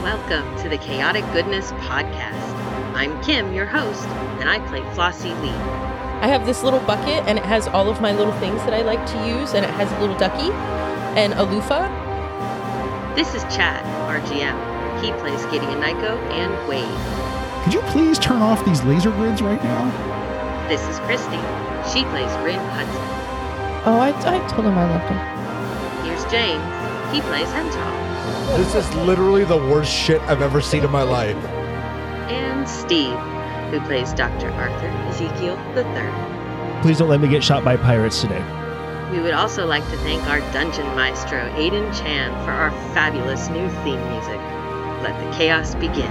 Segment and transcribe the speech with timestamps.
[0.00, 2.54] Welcome to the Chaotic Goodness Podcast.
[2.94, 4.06] I'm Kim, your host,
[4.38, 5.48] and I play Flossie Lee.
[5.48, 8.82] I have this little bucket and it has all of my little things that I
[8.82, 10.52] like to use, and it has a little ducky
[11.18, 11.88] and a loofah.
[13.16, 15.02] This is Chad, our GM.
[15.02, 17.64] He plays Gideon Nyko and Wade.
[17.64, 20.68] Could you please turn off these laser grids right now?
[20.68, 21.40] This is Christy.
[21.92, 23.13] She plays Rin Hudson.
[23.86, 26.06] Oh, I, I told him I loved him.
[26.06, 26.64] Here's James.
[27.12, 28.56] He plays Hental.
[28.56, 31.36] This is literally the worst shit I've ever seen in my life.
[32.30, 33.18] And Steve,
[33.70, 34.48] who plays Dr.
[34.52, 36.80] Arthur Ezekiel III.
[36.80, 38.42] Please don't let me get shot by pirates today.
[39.12, 43.68] We would also like to thank our dungeon maestro, Aiden Chan, for our fabulous new
[43.84, 44.40] theme music.
[45.02, 46.10] Let the chaos begin.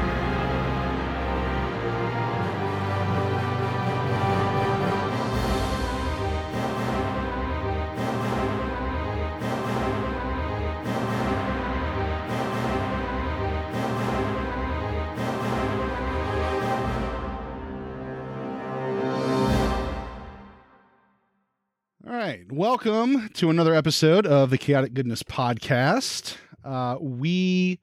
[22.64, 26.38] Welcome to another episode of the Chaotic Goodness Podcast.
[26.64, 27.78] Uh, we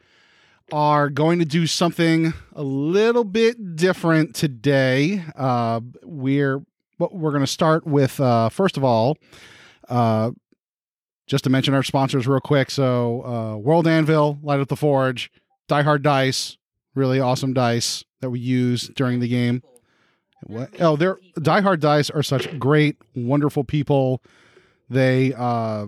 [0.72, 5.22] are going to do something a little bit different today.
[5.36, 6.62] Uh, we're
[6.98, 9.18] but we're going to start with uh, first of all,
[9.90, 10.30] uh,
[11.26, 12.70] just to mention our sponsors real quick.
[12.70, 15.30] So, uh, World Anvil, Light Up the Forge,
[15.68, 16.56] Die Hard Dice,
[16.94, 19.62] really awesome dice that we use during the game.
[20.44, 20.70] What?
[20.80, 24.22] Oh, they're Die Hard Dice are such great, wonderful people.
[24.91, 25.86] They uh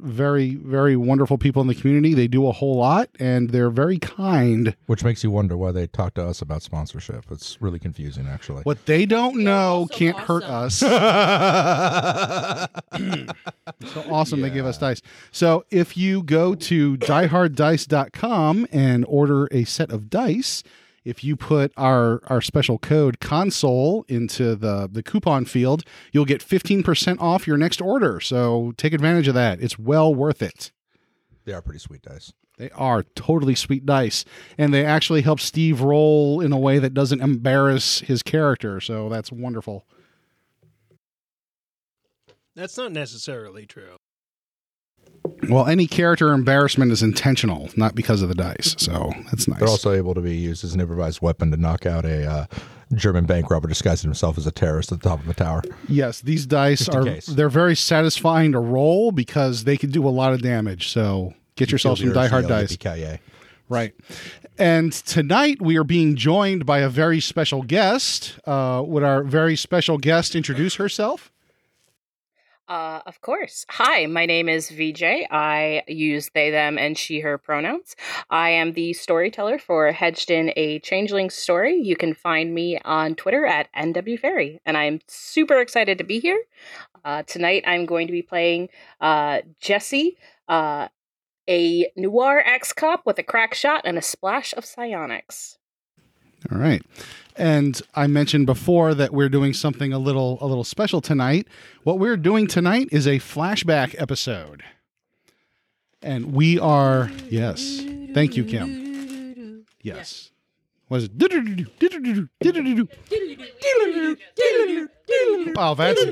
[0.00, 2.14] very, very wonderful people in the community.
[2.14, 4.76] They do a whole lot and they're very kind.
[4.86, 7.24] Which makes you wonder why they talk to us about sponsorship.
[7.30, 8.62] It's really confusing, actually.
[8.62, 10.78] What they don't know also can't hurt us.
[13.92, 15.02] so awesome they give us dice.
[15.30, 20.62] So if you go to dieharddice.com and order a set of dice,
[21.08, 26.42] if you put our our special code console into the the coupon field, you'll get
[26.42, 28.20] 15% off your next order.
[28.20, 29.60] So take advantage of that.
[29.62, 30.70] It's well worth it.
[31.44, 32.32] they are pretty sweet dice.
[32.58, 34.24] They are totally sweet dice,
[34.58, 38.80] and they actually help Steve roll in a way that doesn't embarrass his character.
[38.80, 39.86] So that's wonderful.
[42.54, 43.96] That's not necessarily true.
[45.48, 48.74] Well, any character embarrassment is intentional, not because of the dice.
[48.78, 49.58] So that's nice.
[49.58, 52.46] They're also able to be used as an improvised weapon to knock out a uh,
[52.94, 55.62] German bank robber disguising himself as a terrorist at the top of a tower.
[55.88, 57.26] yes, these dice are case.
[57.26, 60.88] they're very satisfying to roll because they can do a lot of damage.
[60.88, 62.76] So get yourself some die hard dice.
[63.68, 63.94] Right.
[64.58, 68.38] And tonight we are being joined by a very special guest.
[68.46, 71.30] Uh, would our very special guest introduce herself?
[72.68, 73.64] Uh, of course.
[73.70, 75.02] Hi, my name is VJ.
[75.30, 77.96] I use they, them, and she, her pronouns.
[78.28, 81.76] I am the storyteller for Hedged in a Changeling Story.
[81.76, 86.42] You can find me on Twitter at NWFairy, and I'm super excited to be here.
[87.06, 88.68] Uh, tonight, I'm going to be playing
[89.00, 90.88] uh, Jesse, uh,
[91.48, 95.56] a noir ex cop with a crack shot and a splash of psionics.
[96.52, 96.82] All right.
[97.38, 101.46] And I mentioned before that we're doing something a little a little special tonight.
[101.84, 104.64] What we're doing tonight is a flashback episode.
[106.02, 107.80] And we are yes.
[108.12, 109.64] Thank you, Kim.
[109.82, 110.30] Yes.
[110.30, 110.32] It?
[115.56, 116.02] Oh, that's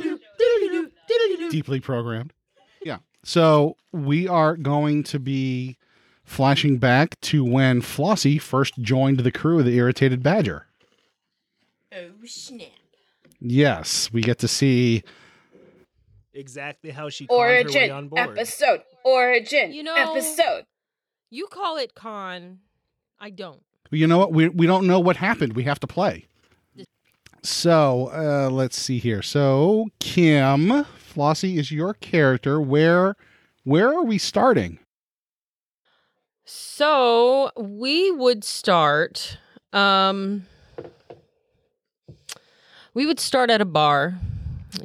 [1.50, 2.32] deeply programmed.
[2.84, 2.98] Yeah.
[3.24, 5.78] So we are going to be
[6.24, 10.66] flashing back to when Flossie first joined the crew of the Irritated Badger.
[11.94, 12.68] Oh, snap.
[13.40, 15.02] Yes, we get to see.
[16.34, 18.30] Exactly how she conned her way Origin on board.
[18.38, 18.82] episode.
[19.04, 20.64] Origin You know- episode.
[21.30, 22.60] You call it con.
[23.18, 23.62] I don't.
[23.90, 24.32] You know what?
[24.32, 25.54] We we don't know what happened.
[25.54, 26.26] We have to play.
[27.42, 29.22] So uh, let's see here.
[29.22, 32.60] So Kim Flossie is your character.
[32.60, 33.14] Where
[33.64, 34.78] where are we starting?
[36.44, 39.38] So we would start.
[39.72, 40.46] Um,
[42.96, 44.14] we would start at a bar.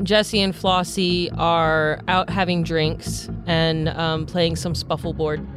[0.03, 5.47] Jesse and Flossie are out having drinks and um, playing some spuffleboard.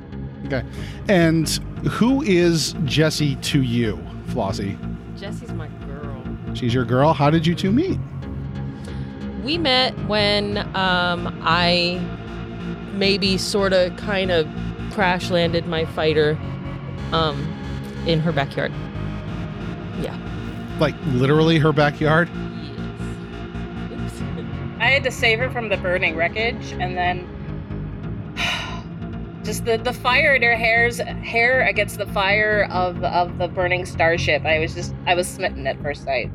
[0.46, 0.62] Okay,
[1.08, 1.48] and
[1.90, 3.96] who is Jesse to you,
[4.28, 4.78] Flossie?
[5.18, 6.22] Jesse's my girl.
[6.54, 7.12] She's your girl.
[7.12, 7.98] How did you two meet?
[9.42, 12.00] We met when um, I
[12.92, 14.48] maybe sort of kind of
[14.92, 16.38] crash landed my fighter
[17.10, 17.36] um,
[18.06, 18.70] in her backyard.
[20.00, 20.16] Yeah.
[20.78, 22.28] Like literally her backyard?
[23.90, 24.20] Yes.
[24.20, 24.22] Oops.
[24.80, 27.26] I had to save her from the burning wreckage, and then
[29.44, 33.86] just the, the fire in her hair's hair against the fire of of the burning
[33.86, 34.44] starship.
[34.44, 36.30] I was just I was smitten at first sight.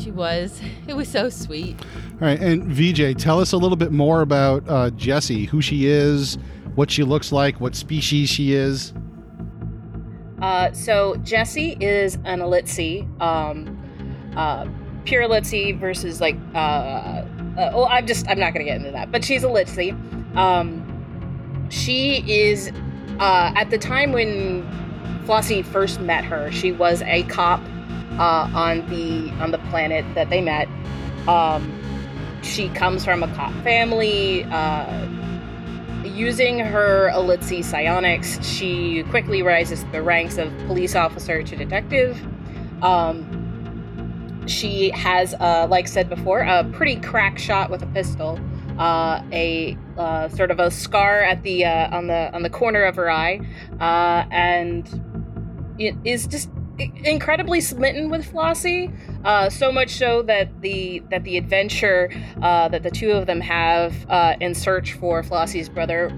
[0.00, 0.60] She was.
[0.86, 1.80] It was so sweet.
[2.20, 5.86] All right, and VJ, tell us a little bit more about uh, Jessie, who she
[5.86, 6.36] is,
[6.74, 8.92] what she looks like, what species she is.
[10.44, 14.66] Uh, so Jessie is an Ellitsea, um, uh,
[15.06, 16.36] pure Ellitsea versus like.
[16.54, 17.24] Uh, uh,
[17.56, 20.36] well, I'm just I'm not gonna get into that, but she's a Ellitsea.
[20.36, 22.70] Um, she is
[23.20, 24.68] uh, at the time when
[25.24, 27.62] Flossie first met her, she was a cop
[28.18, 30.68] on the on the planet that they met.
[31.26, 31.72] Um,
[32.42, 34.44] she comes from a cop family.
[36.14, 42.20] Using her Ellitsea psionics, she quickly rises the ranks of police officer to detective.
[42.82, 48.38] Um, she has, uh, like said before, a pretty crack shot with a pistol,
[48.78, 52.84] uh, a uh, sort of a scar at the uh, on the on the corner
[52.84, 53.40] of her eye,
[53.80, 54.88] uh, and
[55.78, 56.48] it is just
[57.04, 58.92] incredibly smitten with Flossie.
[59.24, 62.10] Uh, so much so that the that the adventure
[62.42, 66.12] uh, that the two of them have uh, in search for Flossie's brother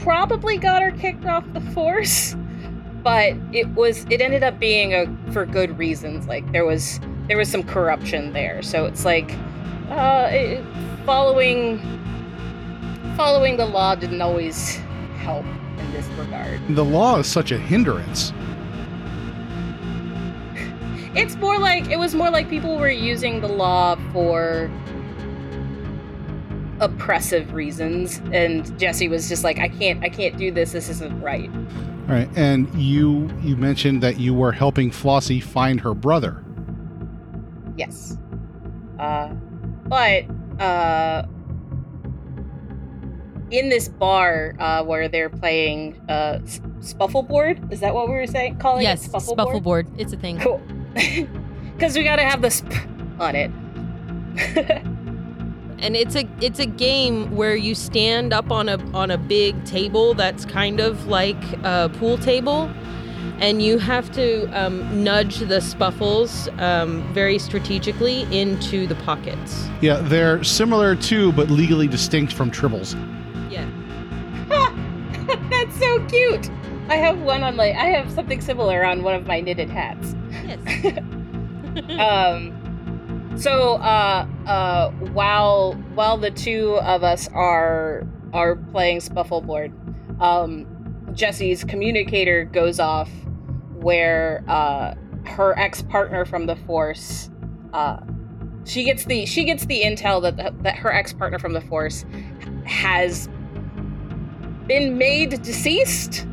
[0.00, 2.34] probably got her kicked off the force.
[3.02, 6.26] But it was it ended up being a for good reasons.
[6.26, 6.98] Like there was
[7.28, 8.62] there was some corruption there.
[8.62, 9.32] So it's like
[9.90, 10.64] uh, it,
[11.04, 11.78] following
[13.16, 14.76] following the law didn't always
[15.18, 15.44] help
[15.78, 16.60] in this regard.
[16.70, 18.32] The law is such a hindrance.
[21.14, 24.70] It's more like it was more like people were using the law for
[26.80, 31.20] oppressive reasons and jesse was just like I can't I can't do this this isn't
[31.20, 31.50] right.
[32.08, 36.44] All right, and you you mentioned that you were helping Flossie find her brother.
[37.76, 38.16] Yes.
[38.98, 39.34] Uh
[39.86, 40.24] but
[40.60, 41.26] uh
[43.50, 46.38] in this bar uh, where they're playing uh,
[46.78, 48.58] Spuffleboard, is that what we were saying?
[48.58, 49.62] Calling yes, it Spuffleboard?
[49.62, 50.00] Spuffleboard.
[50.00, 50.38] It's a thing.
[50.38, 50.62] Cool.
[51.74, 52.68] Because we gotta have this sp
[53.18, 53.50] on it.
[55.78, 59.64] and it's a it's a game where you stand up on a on a big
[59.64, 62.70] table that's kind of like a pool table
[63.38, 70.00] and you have to um, nudge the spuffles um, very strategically into the pockets Yeah,
[70.02, 72.94] they're similar to, but legally distinct from tribbles.
[73.50, 73.66] yeah
[75.50, 76.50] That's so cute.
[76.88, 80.14] I have one on like I have something similar on one of my knitted hats.
[80.50, 80.98] Yes
[81.98, 88.02] um so uh uh while while the two of us are
[88.32, 89.72] are playing spuffleboard
[90.20, 90.66] um
[91.14, 93.10] jesse's communicator goes off
[93.74, 94.94] where uh
[95.24, 97.30] her ex-partner from the force
[97.72, 97.98] uh
[98.64, 102.04] she gets the she gets the intel that that her ex-partner from the force
[102.64, 103.28] has
[104.66, 106.26] been made deceased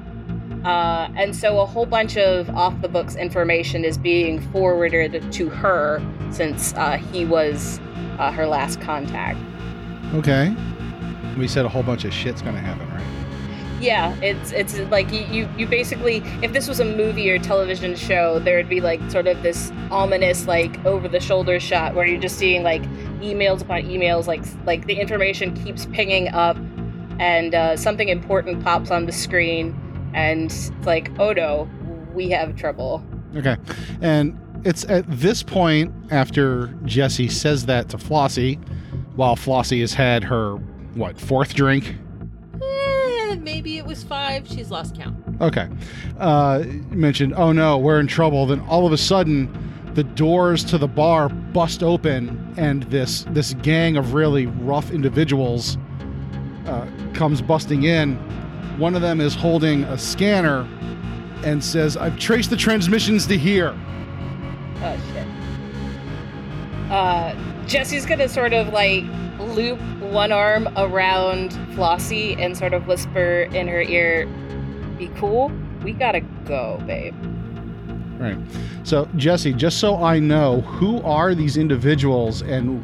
[0.65, 5.49] uh, and so a whole bunch of off the books information is being forwarded to
[5.49, 6.01] her
[6.31, 7.79] since uh, he was
[8.19, 9.39] uh, her last contact.
[10.15, 10.55] Okay.
[11.37, 13.03] We said a whole bunch of shit's gonna happen, right?
[13.79, 17.95] Yeah, it's it's like you, you you basically if this was a movie or television
[17.95, 22.05] show, there would be like sort of this ominous like over the shoulder shot where
[22.07, 22.81] you're just seeing like
[23.21, 26.57] emails upon emails, like like the information keeps pinging up,
[27.19, 29.79] and uh, something important pops on the screen,
[30.17, 31.69] and it's like oh no,
[32.13, 33.03] we have trouble.
[33.35, 33.55] Okay.
[34.01, 38.59] And it's at this point, after Jesse says that to Flossie,
[39.15, 40.55] while Flossie has had her,
[40.95, 41.95] what, fourth drink?
[42.61, 45.69] Eh, maybe it was five she's lost count Okay.
[46.17, 48.47] Uh, mentioned, oh no, we're in trouble.
[48.47, 49.51] Then all of a sudden,
[49.93, 55.77] the doors to the bar bust open, and this this gang of really rough individuals
[56.65, 58.17] uh, comes busting in.
[58.77, 60.67] One of them is holding a scanner
[61.43, 63.73] and says, "I've traced the transmissions to here."
[64.83, 66.91] Oh shit.
[66.91, 67.33] Uh,
[67.65, 69.03] Jesse's gonna sort of like
[69.39, 74.27] loop one arm around Flossie and sort of whisper in her ear,
[74.97, 75.51] "Be cool.
[75.83, 77.13] We gotta go, babe."
[78.19, 78.37] Right.
[78.83, 82.81] So, Jesse, just so I know, who are these individuals and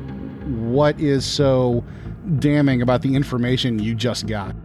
[0.72, 1.84] what is so
[2.40, 4.56] damning about the information you just got?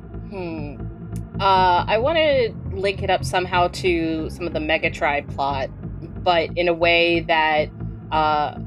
[1.41, 5.71] Uh, I want to link it up somehow to some of the Megatribe plot,
[6.25, 7.71] but in a way that
[8.11, 8.59] uh,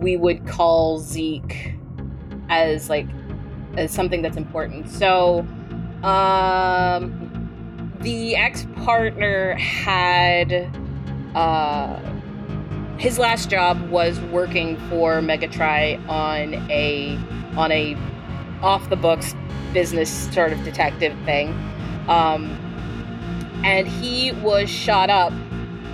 [0.00, 1.74] we would call Zeke
[2.48, 3.06] as like
[3.76, 4.88] as something that's important.
[4.88, 5.40] So,
[6.02, 10.70] um, the ex partner had
[11.34, 12.00] uh,
[12.96, 17.18] his last job was working for Megatry on a
[17.56, 17.94] on a
[18.62, 19.34] off the books
[19.74, 21.52] business sort of detective thing.
[22.08, 22.50] Um,
[23.64, 25.32] and he was shot up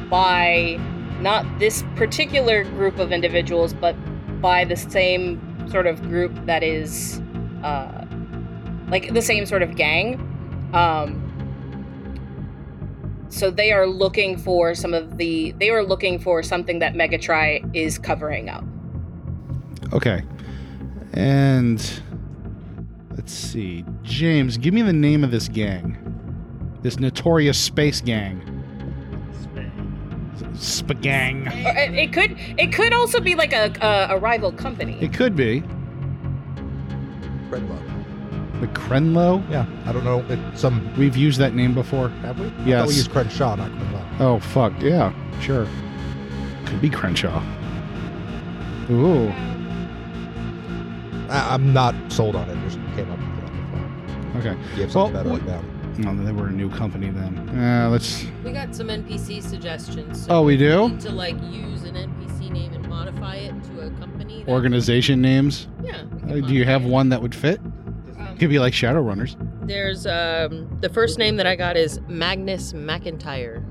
[0.08, 0.78] by
[1.20, 3.94] not this particular group of individuals, but
[4.40, 7.20] by the same sort of group that is
[7.62, 8.04] uh,
[8.88, 10.26] like the same sort of gang.
[10.72, 11.26] Um,
[13.28, 17.68] so they are looking for some of the they are looking for something that Megatry
[17.74, 18.64] is covering up.
[19.92, 20.24] Okay.
[21.12, 21.80] And
[23.20, 23.84] let's see.
[24.02, 25.94] James, give me the name of this gang.
[26.80, 28.40] This notorious space gang.
[30.54, 31.46] Spagang.
[31.54, 34.96] It, it could it could also be like a a, a rival company.
[35.02, 35.60] It could be.
[37.50, 37.78] Redlow.
[38.60, 39.50] McCrenlow?
[39.50, 40.20] Yeah, I don't know.
[40.30, 42.08] It, some We've used that name before.
[42.08, 42.46] have we?
[42.46, 42.88] I thought Yes.
[42.88, 44.20] we used Crenshaw, not Crenlow.
[44.20, 44.72] Oh, fuck.
[44.80, 45.12] Yeah,
[45.42, 45.66] sure.
[46.64, 47.42] Could be Crenshaw.
[48.90, 49.28] Ooh.
[51.30, 52.56] I, I'm not sold on it.
[52.68, 52.79] Just
[54.48, 54.60] on the.
[54.62, 54.76] Okay.
[54.76, 56.12] You have something Well, better what- right now.
[56.12, 57.48] No, they were a new company then.
[57.50, 58.24] Uh, let's.
[58.44, 60.26] We got some NPC suggestions.
[60.30, 60.64] Oh, we do?
[60.64, 64.44] you need to like use an NPC name and modify it to a company.
[64.44, 65.68] that- Organization names.
[65.82, 66.02] Yeah.
[66.28, 66.88] Uh, do you have it.
[66.88, 67.60] one that would fit?
[68.18, 69.36] Um, Could be like Shadowrunners.
[69.66, 73.62] There's um the first name that I got is Magnus McIntyre.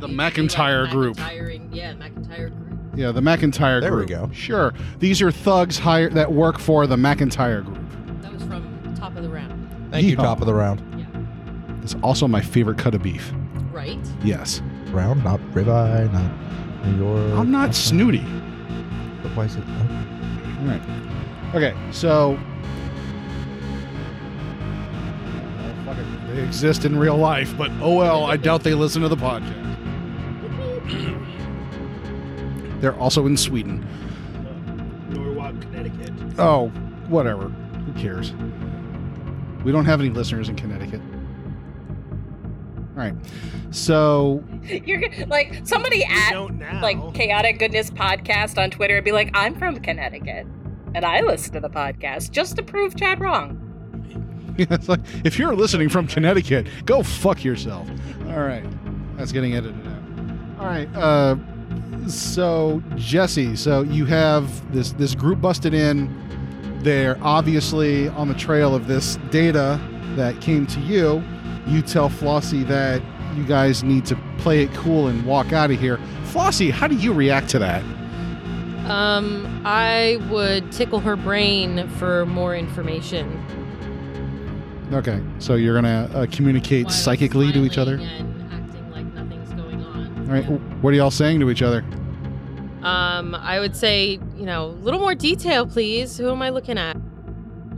[0.00, 1.16] The Maybe it should be, McIntyre group.
[1.18, 2.78] McIntyring- Yeah, McIntyre group.
[2.96, 4.08] Yeah, the McIntyre There we group.
[4.08, 4.30] go.
[4.32, 4.72] Sure.
[4.98, 7.78] These are thugs hired that work for the McIntyre group.
[8.22, 9.53] That was from top of the round,
[9.94, 10.22] Thank you, Yeehaw.
[10.22, 10.82] top of the round.
[11.84, 13.32] It's also my favorite cut of beef.
[13.72, 13.98] right?
[14.24, 14.60] Yes.
[14.90, 17.38] Round, not ribeye, not New York.
[17.38, 18.24] I'm not snooty.
[19.22, 19.62] But why is it?
[19.66, 20.82] oh, All right.
[21.54, 22.36] Okay, so.
[25.84, 25.96] Fuck.
[26.28, 29.60] They exist in real life, but oh well, I doubt they listen to the podcast.
[32.80, 33.86] They're also in Sweden.
[35.10, 36.12] Norwalk, Connecticut.
[36.38, 36.68] Oh,
[37.08, 37.48] whatever.
[37.48, 38.32] Who cares?
[39.64, 41.00] We don't have any listeners in Connecticut.
[42.96, 43.14] All right.
[43.70, 49.58] So, You're like somebody at like chaotic goodness podcast on Twitter and be like, I'm
[49.58, 50.46] from Connecticut.
[50.94, 53.60] And I listen to the podcast just to prove Chad wrong.
[54.58, 57.88] it's like if you're listening from Connecticut, go fuck yourself.
[58.28, 58.64] All right.
[59.16, 60.60] That's getting edited out.
[60.60, 60.88] All right.
[60.94, 61.36] Uh
[62.08, 66.06] so Jesse, so you have this this group busted in.
[66.84, 69.80] They're obviously on the trail of this data
[70.16, 71.24] that came to you.
[71.66, 73.00] You tell Flossie that
[73.34, 75.98] you guys need to play it cool and walk out of here.
[76.24, 77.82] Flossie, how do you react to that?
[78.84, 83.42] Um, I would tickle her brain for more information.
[84.92, 87.94] Okay, so you're gonna uh, communicate while psychically to each other.
[87.94, 90.28] And acting like nothing's going on.
[90.28, 90.44] All right,
[90.82, 91.82] what are y'all saying to each other?
[92.84, 96.18] Um, I would say, you know, a little more detail, please.
[96.18, 96.96] Who am I looking at?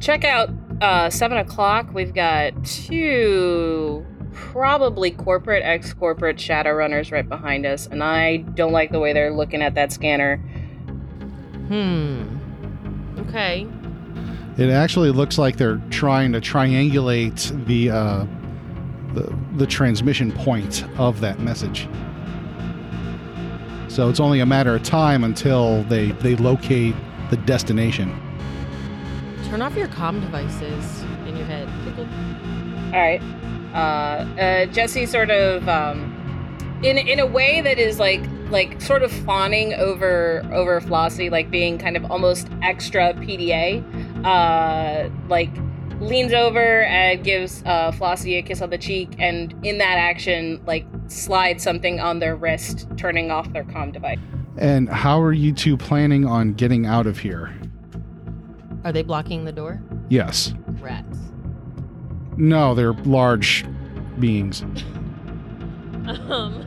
[0.00, 1.94] Check out uh, seven o'clock.
[1.94, 8.72] We've got two probably corporate ex corporate shadow runners right behind us, and I don't
[8.72, 10.36] like the way they're looking at that scanner.
[11.68, 12.36] Hmm.
[13.28, 13.66] Okay.
[14.58, 18.26] It actually looks like they're trying to triangulate the uh,
[19.14, 21.88] the, the transmission point of that message.
[23.96, 26.94] So it's only a matter of time until they they locate
[27.30, 28.14] the destination.
[29.48, 31.66] Turn off your comm devices in your head.
[31.82, 32.04] Tickle.
[32.04, 33.22] All right.
[33.72, 36.12] Uh, uh, Jesse sort of, um,
[36.82, 41.50] in in a way that is like like sort of fawning over over Flossie, like
[41.50, 43.82] being kind of almost extra PDA.
[44.26, 45.48] Uh, like
[46.00, 50.60] leans over and gives uh, Flossie a kiss on the cheek, and in that action,
[50.66, 54.18] like slides something on their wrist, turning off their comm device.
[54.58, 57.54] And how are you two planning on getting out of here?
[58.84, 59.80] Are they blocking the door?
[60.08, 60.54] Yes.
[60.80, 61.18] Rats.
[62.36, 63.64] No, they're large
[64.20, 64.62] beings.
[66.06, 66.62] Um.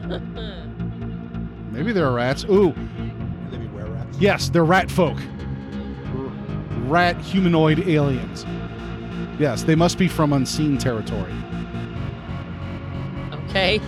[1.72, 2.44] Maybe they're rats.
[2.46, 2.74] Ooh,
[3.52, 4.18] They be were rats.
[4.20, 5.18] yes, they're rat folk.
[6.88, 8.46] Rat humanoid aliens.
[9.40, 11.32] Yes, they must be from unseen territory.
[13.60, 13.82] Okay.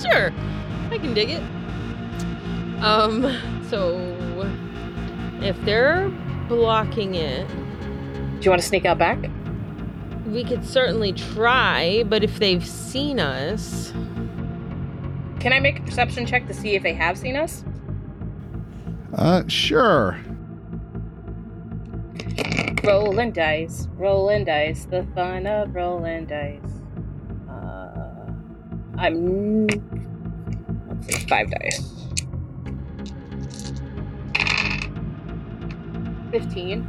[0.00, 0.32] sure.
[0.90, 1.42] I can dig it.
[2.82, 3.22] Um.
[3.68, 3.96] So,
[5.42, 6.08] if they're
[6.48, 9.18] blocking it, Do you want to sneak out back?
[10.26, 12.04] we could certainly try.
[12.08, 13.90] But if they've seen us,
[15.40, 17.64] Can I make a perception check to see if they have seen us?
[19.14, 20.18] Uh, sure.
[22.84, 26.79] Rolling dice, rolling dice, the fun of rolling dice.
[29.00, 31.94] I'm let's see, five dice.
[36.30, 36.84] Fifteen.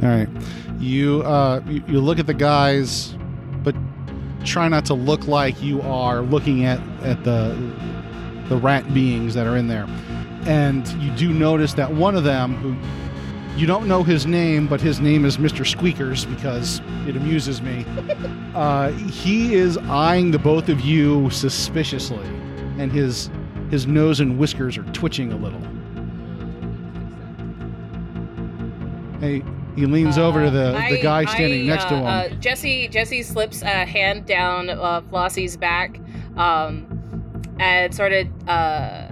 [0.00, 0.28] All right,
[0.78, 3.16] you uh, you, you look at the guys,
[3.64, 3.74] but
[4.44, 7.56] try not to look like you are looking at at the
[8.48, 9.86] the rat beings that are in there,
[10.46, 12.76] and you do notice that one of them who
[13.56, 15.66] you don't know his name, but his name is Mr.
[15.66, 17.86] Squeakers because it amuses me.
[18.54, 22.26] uh, he is eyeing the both of you suspiciously,
[22.78, 23.30] and his
[23.70, 25.60] his nose and whiskers are twitching a little.
[29.20, 29.42] Hey,
[29.74, 32.06] he leans over to the, Uh, the guy standing I, next to uh, him.
[32.06, 35.98] Uh, Jesse Jesse slips a hand down uh, Flossie's back,
[36.36, 36.86] um,
[37.58, 39.08] and sort of uh,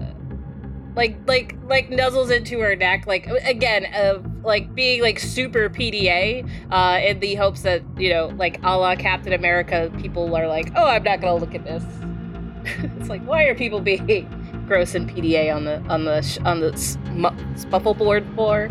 [0.94, 3.06] like like like nuzzles into her neck.
[3.06, 8.26] Like again, uh, like being like super PDA, uh, in the hopes that you know,
[8.36, 11.84] like a la Captain America, people are like, oh, I'm not gonna look at this.
[12.98, 14.28] it's like, why are people being
[14.66, 18.68] gross and PDA on the on the sh- on the sm- spuffle board floor?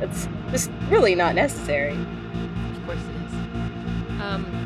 [0.00, 1.92] It's just really not necessary.
[1.92, 4.20] Of course it is.
[4.20, 4.64] Um,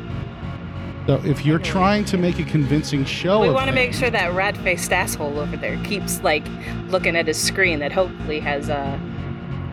[1.07, 4.09] so if you're I trying to make a convincing show, we want to make sure
[4.09, 6.45] that rat-faced asshole over there keeps like
[6.89, 8.97] looking at his screen that hopefully has uh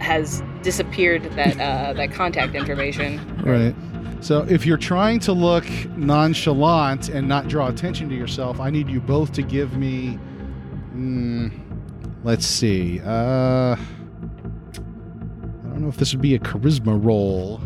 [0.00, 3.20] has disappeared that uh that contact information.
[3.44, 3.72] Right.
[4.20, 5.64] So if you're trying to look
[5.96, 10.18] nonchalant and not draw attention to yourself, I need you both to give me.
[10.92, 11.52] Mm,
[12.24, 13.00] let's see.
[13.00, 13.78] Uh, I
[15.68, 17.60] don't know if this would be a charisma roll.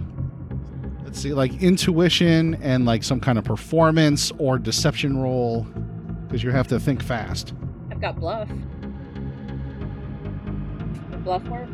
[1.03, 5.67] Let's see, like intuition and like some kind of performance or deception roll,
[6.27, 7.55] because you have to think fast.
[7.91, 8.51] I've got bluff.
[11.25, 11.69] Bluff work?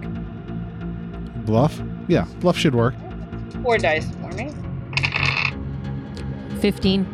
[1.46, 1.80] Bluff?
[2.08, 2.94] Yeah, bluff should work.
[3.62, 4.52] Four dice for me.
[6.60, 7.04] 15.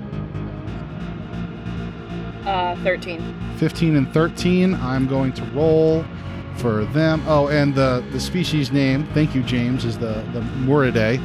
[2.47, 3.35] Uh, thirteen.
[3.59, 6.05] 15 and 13 i'm going to roll
[6.57, 11.19] for them oh and the the species name thank you james is the the moridae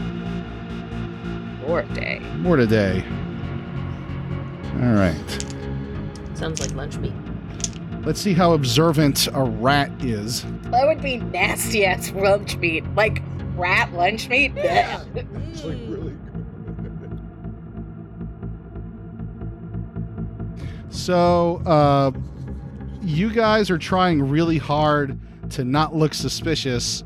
[1.65, 2.21] Four day.
[2.35, 3.03] moridae
[4.83, 5.45] all right
[6.37, 7.13] Sounds like lunch meat.
[8.07, 10.45] Let's see how observant a rat is.
[10.71, 12.85] That would be nasty ass lunch meat.
[12.95, 13.21] Like
[13.57, 14.53] rat lunch meat.
[14.55, 16.15] It's like really
[20.89, 22.11] so uh
[23.01, 27.03] you guys are trying really hard to not look suspicious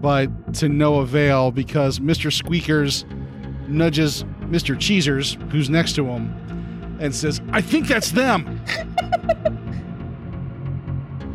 [0.00, 3.04] but to no avail because mr squeakers
[3.66, 6.32] nudges mr cheesers who's next to him
[7.00, 8.60] and says i think that's them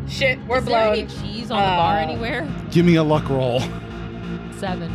[0.08, 2.48] Shit, we're Is there any cheese on the bar Uh, anywhere?
[2.72, 3.62] give me a luck roll
[4.58, 4.92] Seven.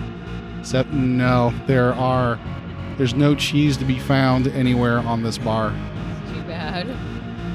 [0.61, 2.39] Except no, there are
[2.97, 5.71] there's no cheese to be found anywhere on this bar.
[6.35, 6.87] Too bad.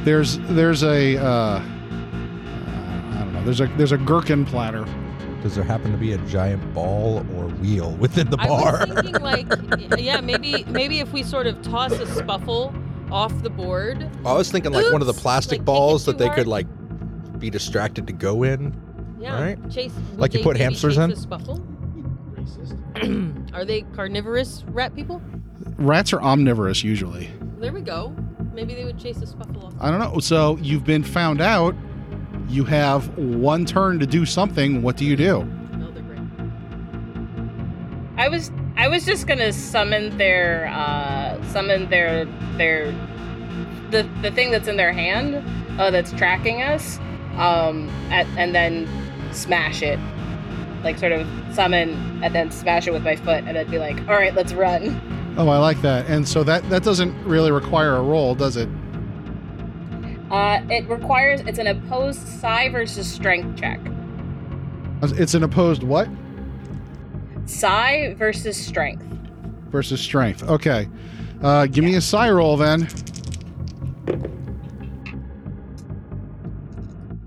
[0.05, 3.43] There's there's a uh, uh, I don't know.
[3.43, 4.85] There's a there's a gherkin platter.
[5.41, 8.47] Does there happen to be a giant ball or wheel within the bar?
[8.81, 8.87] I bar?
[8.87, 9.21] was thinking
[9.89, 12.73] like, yeah, maybe maybe if we sort of toss a spuffle
[13.11, 14.09] off the board.
[14.25, 16.17] I was thinking like one of the Oops, plastic like, kick it balls too that
[16.17, 16.37] they hard.
[16.37, 16.67] could like
[17.43, 18.73] be distracted to go in.
[19.19, 19.69] Yeah, Right.
[19.69, 19.93] chase.
[20.15, 21.11] Like you put hamsters chase in?
[21.11, 21.61] a spuffle?
[23.53, 25.21] Are they carnivorous rat people?
[25.77, 27.29] Rats are omnivorous usually.
[27.59, 28.15] There we go.
[28.53, 29.73] Maybe they would chase a spuffle off.
[29.81, 30.19] I don't know.
[30.19, 31.75] So you've been found out.
[32.47, 34.81] You have one turn to do something.
[34.81, 35.43] What do you do?
[35.77, 36.19] No, they're great.
[38.17, 42.25] I was I was just gonna summon their uh summon their
[42.57, 42.91] their
[43.91, 45.35] the the thing that's in their hand
[45.79, 46.99] uh that's tracking us
[47.37, 48.87] um at, and then
[49.31, 49.99] smash it
[50.83, 51.89] like sort of summon
[52.23, 54.99] and then smash it with my foot and I'd be like all right let's run
[55.35, 56.05] Oh, I like that.
[56.05, 58.69] And so that that doesn't really require a roll, does it?
[60.31, 63.79] uh it requires it's an opposed psi versus strength check
[65.03, 66.07] It's an opposed what
[67.45, 69.03] psi versus strength
[69.69, 70.43] versus strength.
[70.43, 70.87] Okay.
[71.41, 72.87] Uh, give me a psi roll then.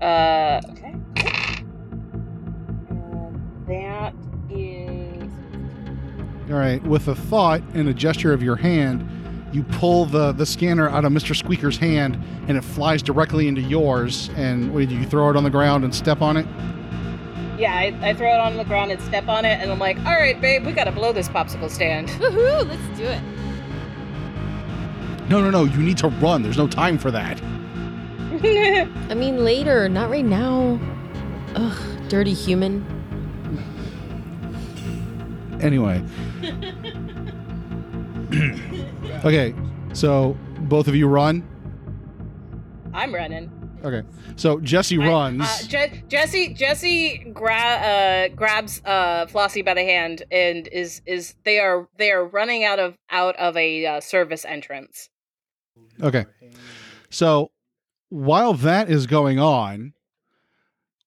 [0.07, 0.95] Uh okay
[2.89, 4.13] and that
[4.49, 5.31] is
[6.49, 9.05] All right, with a thought and a gesture of your hand,
[9.51, 11.35] you pull the, the scanner out of Mr.
[11.35, 12.17] Squeaker's hand
[12.47, 14.29] and it flies directly into yours.
[14.35, 14.95] And what do you do?
[14.95, 16.45] You throw it on the ground and step on it?
[17.59, 19.97] Yeah, I, I throw it on the ground and step on it, and I'm like,
[19.99, 22.07] all right, babe, we gotta blow this popsicle stand.
[22.09, 22.67] Woohoo!
[22.67, 23.21] Let's do it.
[25.27, 26.43] No, no, no, you need to run.
[26.43, 27.41] There's no time for that.
[29.09, 30.79] I mean, later, not right now.
[31.55, 32.85] Ugh, dirty human.
[35.61, 36.03] Anyway.
[39.25, 39.53] okay,
[39.93, 41.47] so both of you run.
[42.93, 43.51] I'm running.
[43.83, 44.07] Okay.
[44.35, 45.41] So Jesse runs.
[45.41, 51.35] Uh, Je- Jesse Jesse gra- uh, grabs uh, Flossie by the hand and is is
[51.43, 55.09] they are they are running out of out of a uh, service entrance.
[56.01, 56.25] Okay.
[57.09, 57.51] So
[58.09, 59.93] while that is going on,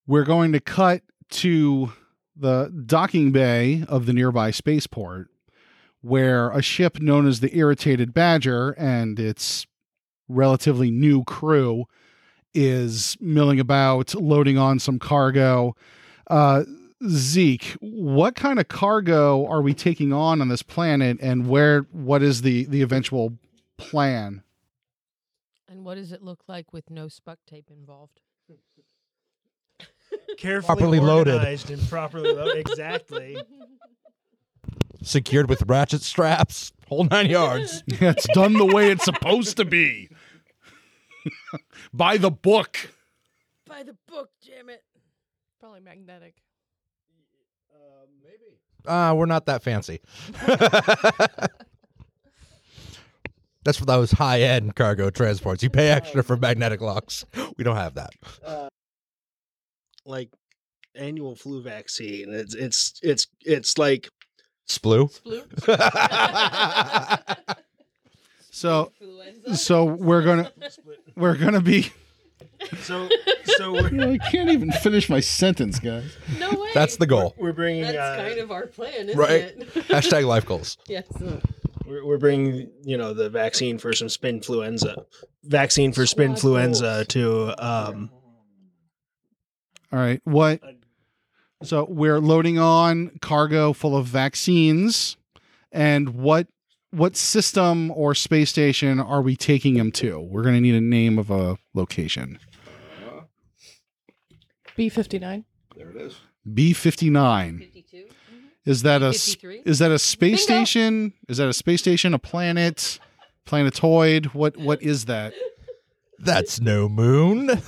[0.06, 1.92] we're going to cut to
[2.36, 5.28] the docking bay of the nearby spaceport
[6.02, 9.66] where a ship known as the Irritated Badger and its
[10.28, 11.84] relatively new crew
[12.54, 15.76] is milling about, loading on some cargo.
[16.28, 16.64] Uh,
[17.06, 21.86] Zeke, what kind of cargo are we taking on on this planet, and where?
[21.92, 23.38] What is the the eventual
[23.78, 24.42] plan?
[25.80, 28.20] And what does it look like with no spuck tape involved?
[30.36, 31.42] Carefully Properly loaded.
[31.70, 32.56] and properly loaded.
[32.68, 33.42] Exactly.
[35.00, 37.82] Secured with ratchet straps, whole nine yards.
[37.88, 40.10] it's done the way it's supposed to be.
[41.94, 42.90] By the book.
[43.66, 44.84] By the book, damn it.
[45.60, 46.34] Probably magnetic.
[48.22, 48.58] Maybe.
[48.86, 50.02] Ah, we're not that fancy.
[53.64, 55.62] That's for those high end cargo transports.
[55.62, 57.24] You pay extra for magnetic locks.
[57.56, 58.10] We don't have that.
[60.06, 60.30] like
[60.94, 62.32] annual flu vaccine.
[62.32, 64.08] It's it's it's it's like
[64.68, 65.10] Splue.
[68.52, 68.92] So
[69.54, 70.50] so we're gonna
[71.16, 71.90] we're gonna be
[72.82, 73.08] so
[73.56, 76.14] so we're, I can't even finish my sentence, guys.
[76.38, 76.68] No way.
[76.74, 77.34] That's the goal.
[77.38, 79.40] we're bringing That's uh, kind of our plan, isn't Right.
[79.42, 79.60] it?
[79.88, 80.76] Hashtag life goals.
[80.88, 81.06] yes.
[81.90, 85.04] We're, we're bringing you know the vaccine for some spinfluenza
[85.44, 88.10] vaccine for Squad spinfluenza to um
[89.92, 90.20] All right.
[90.24, 90.60] What
[91.62, 95.16] so we're loading on cargo full of vaccines
[95.72, 96.46] and what
[96.92, 100.20] what system or space station are we taking them to?
[100.20, 102.38] We're gonna need a name of a location.
[104.76, 105.44] B fifty nine.
[105.76, 106.16] There it is.
[106.52, 107.58] B fifty nine.
[107.58, 108.09] 52.
[108.70, 109.62] Is that a s- 53?
[109.64, 110.64] is that a space Bingo.
[110.64, 111.12] station?
[111.28, 112.14] Is that a space station?
[112.14, 112.98] A planet?
[113.46, 114.26] Planetoid?
[114.26, 115.32] What what is that?
[116.18, 117.50] That's no moon.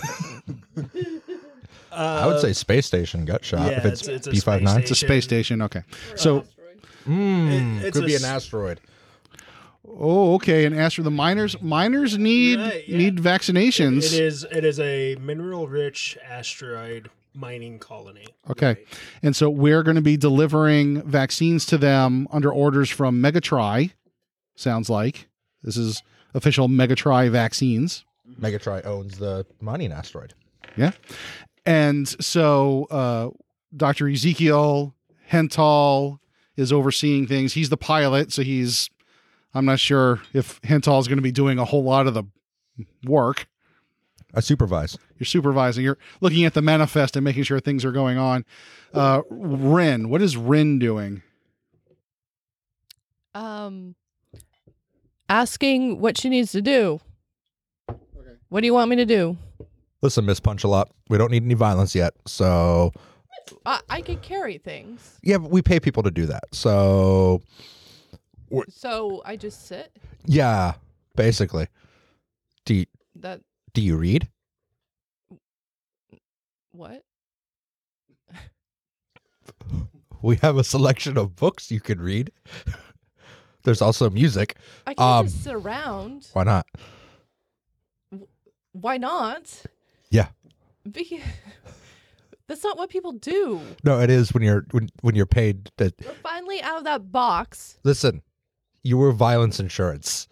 [1.92, 3.70] I would say space station gut shot.
[3.70, 4.74] yeah, if it's, it's- it's a B five nine.
[4.76, 5.62] space It's a space station.
[5.62, 5.82] Okay.
[6.16, 6.44] So
[7.06, 8.78] Mm, It- it's could a be an s- asteroid.
[9.88, 10.64] oh okay.
[10.64, 12.96] And as for the miners, miners need Right, yeah.
[12.96, 14.04] need vaccinations.
[14.14, 18.26] it is it is a mineral rich asteroid mining colony.
[18.50, 18.66] Okay.
[18.66, 18.86] Right.
[19.22, 23.92] And so we're going to be delivering vaccines to them under orders from Megatri.
[24.54, 25.28] Sounds like
[25.62, 26.02] this is
[26.34, 28.04] official Megatri vaccines.
[28.40, 30.34] Megatri owns the mining asteroid.
[30.76, 30.92] Yeah.
[31.64, 33.30] And so uh,
[33.76, 34.08] Dr.
[34.08, 34.94] Ezekiel
[35.30, 36.18] Hental
[36.56, 37.54] is overseeing things.
[37.54, 38.90] He's the pilot, so he's
[39.54, 42.24] I'm not sure if Hental is going to be doing a whole lot of the
[43.04, 43.46] work.
[44.34, 44.96] I supervise.
[45.18, 45.84] You're supervising.
[45.84, 48.44] You're looking at the manifest and making sure things are going on.
[48.94, 51.22] Uh, Rin, what is Rin doing?
[53.34, 53.94] Um,
[55.28, 57.00] asking what she needs to do.
[58.48, 59.36] What do you want me to do?
[60.02, 60.90] Listen, Miss Punch a lot.
[61.08, 62.12] We don't need any violence yet.
[62.26, 62.92] So
[63.64, 66.44] I, I can carry things, yeah, but we pay people to do that.
[66.52, 67.40] So
[68.68, 69.96] so I just sit.
[70.26, 70.74] yeah,
[71.16, 71.68] basically.
[72.64, 73.40] Do you, That
[73.74, 74.28] do you read?
[76.72, 77.02] what?
[80.22, 82.30] We have a selection of books you can read.
[83.64, 84.56] There's also music.
[84.86, 86.28] I can't Um, just sit around.
[86.32, 86.66] Why not?
[88.70, 89.64] Why not?
[90.10, 90.28] Yeah.
[90.90, 91.20] Be-
[92.48, 93.60] That's not what people do.
[93.82, 97.10] No, it is when you're when when you're paid to We're finally out of that
[97.10, 97.78] box.
[97.82, 98.22] listen.
[98.84, 100.28] You were violence insurance.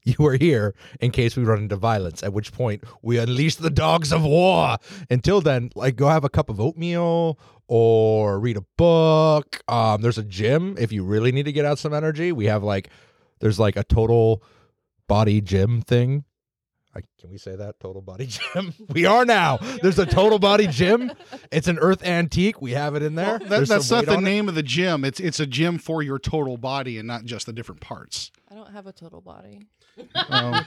[0.04, 2.22] you were here in case we run into violence.
[2.22, 4.78] At which point we unleash the dogs of war.
[5.10, 9.62] Until then, like go have a cup of oatmeal or read a book.
[9.68, 12.32] Um, there's a gym if you really need to get out some energy.
[12.32, 12.90] We have like
[13.40, 14.42] there's like a total
[15.06, 16.24] body gym thing.
[16.92, 18.74] I, can we say that total body gym?
[18.92, 19.58] we are now.
[19.80, 21.12] There's a total body gym.
[21.52, 22.60] It's an Earth antique.
[22.60, 23.38] We have it in there.
[23.38, 24.22] That, that's not the on it.
[24.22, 25.04] name of the gym.
[25.04, 28.32] It's it's a gym for your total body and not just the different parts.
[28.50, 29.60] I don't have a total body.
[30.28, 30.64] Um,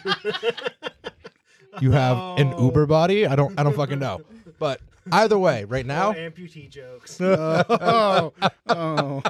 [1.82, 3.26] You have an Uber body.
[3.26, 3.60] I don't.
[3.60, 4.22] I don't fucking know.
[4.60, 4.80] But
[5.12, 7.18] either way, right No now, amputee jokes.
[7.22, 8.34] oh,
[8.68, 9.24] oh.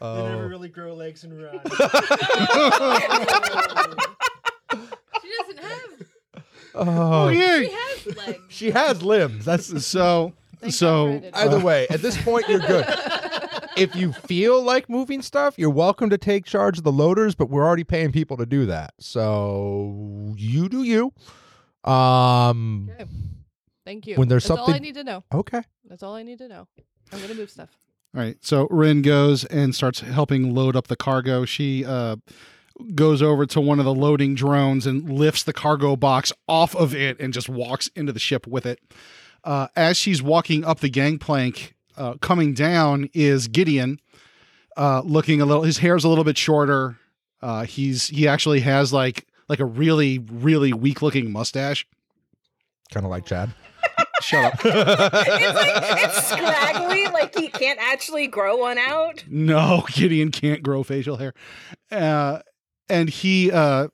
[0.00, 1.60] They never oh, really grow legs and run.
[5.22, 6.44] She doesn't have.
[6.74, 7.60] oh, yeah.
[7.60, 8.38] She has legs.
[8.48, 9.44] she has limbs.
[9.44, 11.34] That's So Thank so God for it.
[11.36, 11.86] either way.
[11.88, 12.86] At this point, you're good.
[13.80, 17.34] if you feel like moving stuff, you're welcome to take charge of the loaders.
[17.34, 18.94] But we're already paying people to do that.
[19.00, 21.12] So you do you.
[21.90, 22.90] Um.
[22.92, 23.06] Okay.
[23.84, 24.16] Thank you.
[24.16, 25.24] When there's That's all I need to know.
[25.32, 25.62] Okay.
[25.84, 26.68] That's all I need to know.
[27.12, 27.70] I'm gonna move stuff.
[28.14, 28.36] All right.
[28.40, 31.44] So Rin goes and starts helping load up the cargo.
[31.44, 32.16] She uh,
[32.94, 36.94] goes over to one of the loading drones and lifts the cargo box off of
[36.94, 38.80] it and just walks into the ship with it.
[39.42, 44.00] Uh, as she's walking up the gangplank, uh, coming down is Gideon,
[44.76, 45.62] uh, looking a little.
[45.62, 46.98] His hair's a little bit shorter.
[47.42, 51.86] Uh, he's he actually has like like a really really weak looking mustache.
[52.92, 53.52] Kind of like Chad.
[54.20, 54.60] Shut up.
[54.64, 59.24] it's like it's scraggly, like he can't actually grow one out.
[59.28, 61.32] No, Gideon can't grow facial hair.
[61.90, 62.40] Uh,
[62.88, 63.88] and he uh,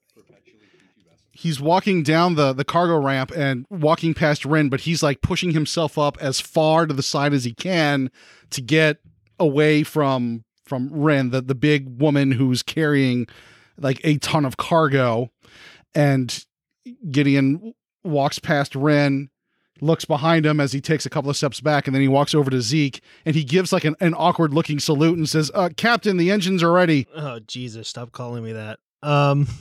[1.37, 5.53] he's walking down the the cargo ramp and walking past Ren, but he's like pushing
[5.53, 8.11] himself up as far to the side as he can
[8.51, 8.99] to get
[9.39, 13.27] away from from Ren, the the big woman who's carrying
[13.79, 15.31] like a ton of cargo.
[15.95, 16.45] And
[17.11, 19.31] Gideon walks past Ren,
[19.81, 22.35] looks behind him as he takes a couple of steps back, and then he walks
[22.35, 25.71] over to Zeke and he gives like an, an awkward looking salute and says, uh,
[25.77, 27.07] Captain, the engines are ready.
[27.15, 27.89] Oh Jesus!
[27.89, 28.79] Stop calling me that.
[29.03, 29.47] Um.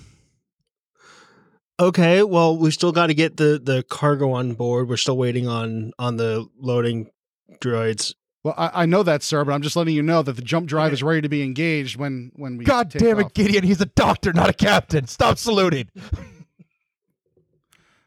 [1.80, 4.88] Okay, well, we've still got to get the the cargo on board.
[4.88, 7.12] We're still waiting on on the loading
[7.60, 8.14] droids.
[8.44, 10.68] Well, I, I know that, sir, but I'm just letting you know that the jump
[10.68, 10.94] drive Okay.
[10.94, 12.64] is ready to be engaged when when we.
[12.66, 13.34] God take damn it, off.
[13.34, 13.64] Gideon!
[13.64, 15.08] He's a doctor, not a captain.
[15.08, 15.90] Stop saluting.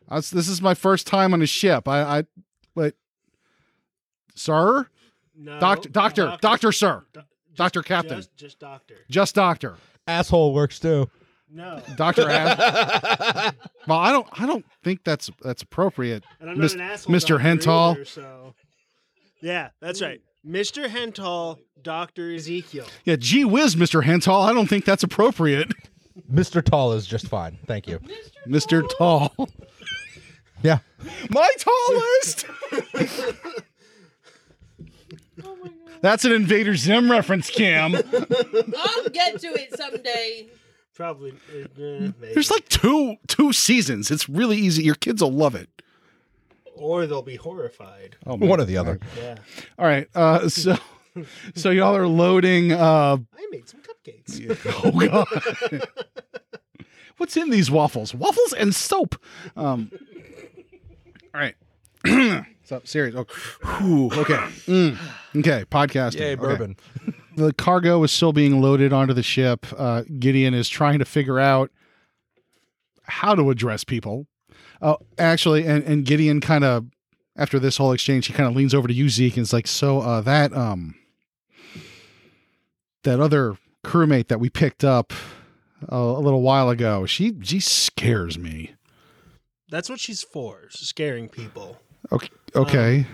[0.08, 1.86] That's- this is my first time on a ship.
[1.86, 2.22] I, I,
[2.74, 2.94] but,
[4.34, 4.86] sir,
[5.36, 7.04] No, doctor, doctor, doctor, sir,
[7.54, 8.94] Doctor Captain, Just, just doctor.
[9.10, 9.76] just doctor,
[10.06, 11.10] Asshole works too.
[11.50, 12.28] No, Doctor.
[12.30, 13.52] Ass-
[13.86, 16.24] well, I don't, I don't think that's that's appropriate.
[16.40, 17.14] and I'm Mis- not an asshole.
[17.14, 17.28] Mr.
[17.28, 17.90] doctor Henthal.
[17.94, 18.54] either, so
[19.40, 20.88] yeah, that's right, Mr.
[20.88, 22.86] Henthal, Doctor Ezekiel.
[23.04, 24.46] Yeah, gee whiz, Mister Henthal.
[24.48, 25.72] I don't think that's appropriate,
[26.30, 26.62] Mr.
[26.62, 27.56] Tall is just fine.
[27.66, 28.00] Thank you.
[28.46, 29.32] Mister Tall.
[30.62, 30.78] Yeah.
[31.30, 32.46] My tallest.
[36.00, 37.94] That's an Invader Zim reference, Cam.
[37.94, 38.02] I'll
[39.12, 40.46] get to it someday.
[40.98, 41.30] Probably.
[41.30, 42.34] uh, uh, maybe.
[42.34, 44.10] There's like two two seasons.
[44.10, 44.82] It's really easy.
[44.82, 45.68] Your kids will love it.
[46.74, 48.16] or they'll be horrified.
[48.26, 48.98] Oh, One or the other.
[49.16, 49.36] Yeah,
[49.78, 50.08] All right.
[50.12, 50.76] Uh, so
[51.54, 52.72] so y'all are loading.
[52.72, 54.60] Uh, I made some cupcakes.
[54.84, 55.86] oh god.
[57.18, 58.12] What's in these waffles?
[58.12, 59.14] Waffles and soap.
[59.56, 59.92] Um,
[61.32, 61.54] all right.
[62.04, 62.88] What's up?
[62.88, 63.14] Serious.
[63.16, 63.26] Oh,
[63.78, 64.34] whew, okay.
[64.66, 64.98] Mm,
[65.36, 65.64] okay.
[65.70, 66.20] Podcasting.
[66.20, 66.74] Yay, Okay.
[67.38, 69.66] The cargo is still being loaded onto the ship.
[69.76, 71.70] Uh, Gideon is trying to figure out
[73.04, 74.26] how to address people.
[74.82, 76.86] Uh, actually, and, and Gideon kind of,
[77.36, 79.66] after this whole exchange, he kind of leans over to you, Zeke, and is like,
[79.66, 80.94] "So uh, that um,
[83.04, 85.12] that other crewmate that we picked up
[85.90, 88.74] uh, a little while ago, she she scares me."
[89.70, 91.80] That's what she's for, scaring people.
[92.10, 93.06] Okay, okay.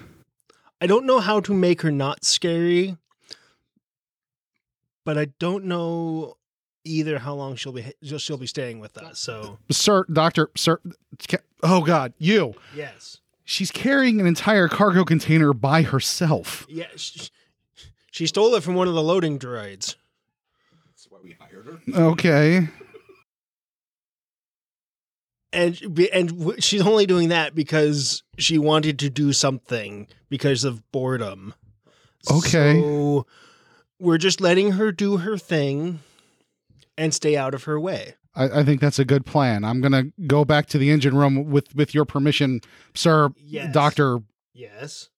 [0.81, 2.97] I don't know how to make her not scary,
[5.05, 6.37] but I don't know
[6.85, 9.19] either how long she'll be she'll be staying with us.
[9.19, 10.81] So sir, doctor, sir.
[11.63, 12.55] Oh God, you.
[12.75, 16.67] yes, She's carrying an entire cargo container by herself.
[16.69, 17.29] yeah, she,
[18.11, 19.97] she stole it from one of the loading droids.
[20.87, 22.01] That's why we hired her.
[22.03, 22.69] Okay.
[25.53, 25.81] and
[26.13, 31.55] and she's only doing that because she wanted to do something because of boredom.
[32.31, 32.81] Okay.
[32.81, 33.27] So
[34.01, 36.01] we're just letting her do her thing
[36.99, 38.15] and stay out of her way.
[38.35, 39.65] I, I think that's a good plan.
[39.65, 42.61] I'm gonna go back to the engine room with with your permission,
[42.95, 43.73] sir, Yes.
[43.73, 44.19] Doctor
[44.53, 45.09] Yes,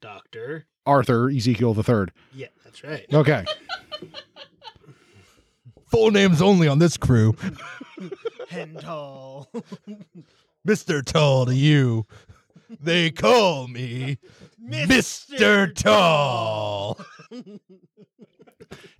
[0.00, 0.66] doctor.
[0.86, 2.12] Arthur Ezekiel the Third.
[2.32, 3.04] Yeah, that's right.
[3.12, 3.44] Okay.
[5.90, 7.32] Full names only on this crew.
[8.50, 9.46] Hental.
[10.66, 11.04] Mr.
[11.04, 12.06] Tall to you.
[12.68, 14.18] They call me
[14.62, 15.74] Mr.
[15.74, 16.98] Tall.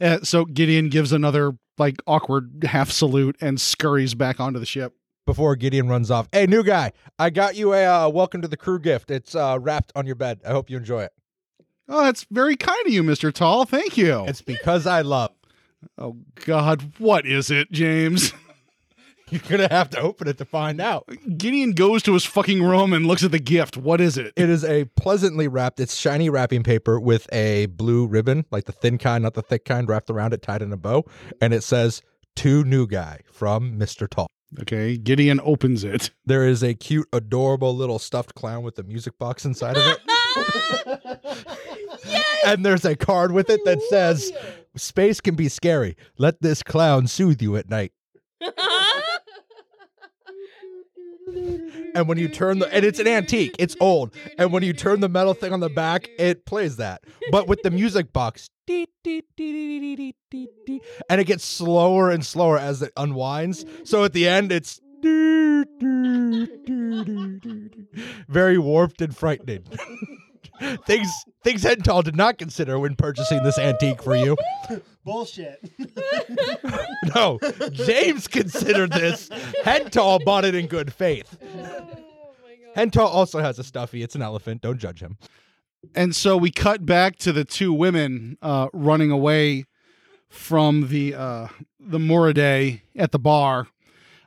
[0.00, 4.94] Uh, so Gideon gives another like awkward half salute and scurries back onto the ship.
[5.26, 8.56] Before Gideon runs off, hey, new guy, I got you a uh, welcome to the
[8.56, 9.10] crew gift.
[9.10, 10.40] It's uh, wrapped on your bed.
[10.42, 11.12] I hope you enjoy it.
[11.86, 13.66] Oh, that's very kind of you, Mister Tall.
[13.66, 14.24] Thank you.
[14.26, 15.32] It's because I love.
[15.98, 18.32] oh God, what is it, James?
[19.30, 21.08] You're gonna have to open it to find out.
[21.36, 23.76] Gideon goes to his fucking room and looks at the gift.
[23.76, 24.32] What is it?
[24.36, 25.80] It is a pleasantly wrapped.
[25.80, 29.64] It's shiny wrapping paper with a blue ribbon, like the thin kind, not the thick
[29.64, 31.04] kind, wrapped around it, tied in a bow,
[31.40, 32.02] and it says
[32.36, 34.08] "To New Guy" from Mr.
[34.08, 34.28] Tall.
[34.62, 36.10] Okay, Gideon opens it.
[36.24, 39.98] There is a cute, adorable little stuffed clown with a music box inside of it.
[42.04, 42.24] yes!
[42.46, 44.30] And there's a card with it that says,
[44.76, 45.96] Space can be scary.
[46.18, 47.92] Let this clown soothe you at night.
[51.94, 54.14] And when you turn the and it's an antique, it's old.
[54.38, 57.02] And when you turn the metal thing on the back, it plays that.
[57.30, 58.86] But with the music box, and
[61.20, 63.64] it gets slower and slower as it unwinds.
[63.84, 64.80] So at the end, it's
[68.28, 69.64] very warped and frightening.
[70.86, 71.08] Things
[71.42, 74.36] things Hental did not consider when purchasing this antique for you.
[75.04, 75.60] Bullshit.
[77.14, 77.38] No,
[77.72, 79.28] James considered this.
[79.64, 81.38] Hental bought it in good faith.
[82.76, 84.02] Hental also has a stuffy.
[84.02, 84.60] It's an elephant.
[84.60, 85.16] Don't judge him.
[85.94, 89.64] And so we cut back to the two women uh, running away
[90.28, 91.48] from the uh,
[91.80, 93.68] the Moriday at the bar.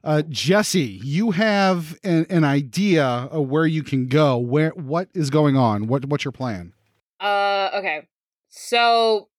[0.04, 4.38] Uh, Jesse, you have an, an idea of where you can go.
[4.38, 5.88] Where what is going on?
[5.88, 6.74] What what's your plan?
[7.20, 8.08] Uh, okay.
[8.50, 9.30] So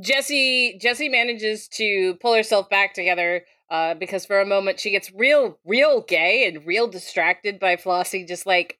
[0.00, 5.12] Jesse Jesse manages to pull herself back together uh, because for a moment she gets
[5.12, 8.78] real real gay and real distracted by Flossie just like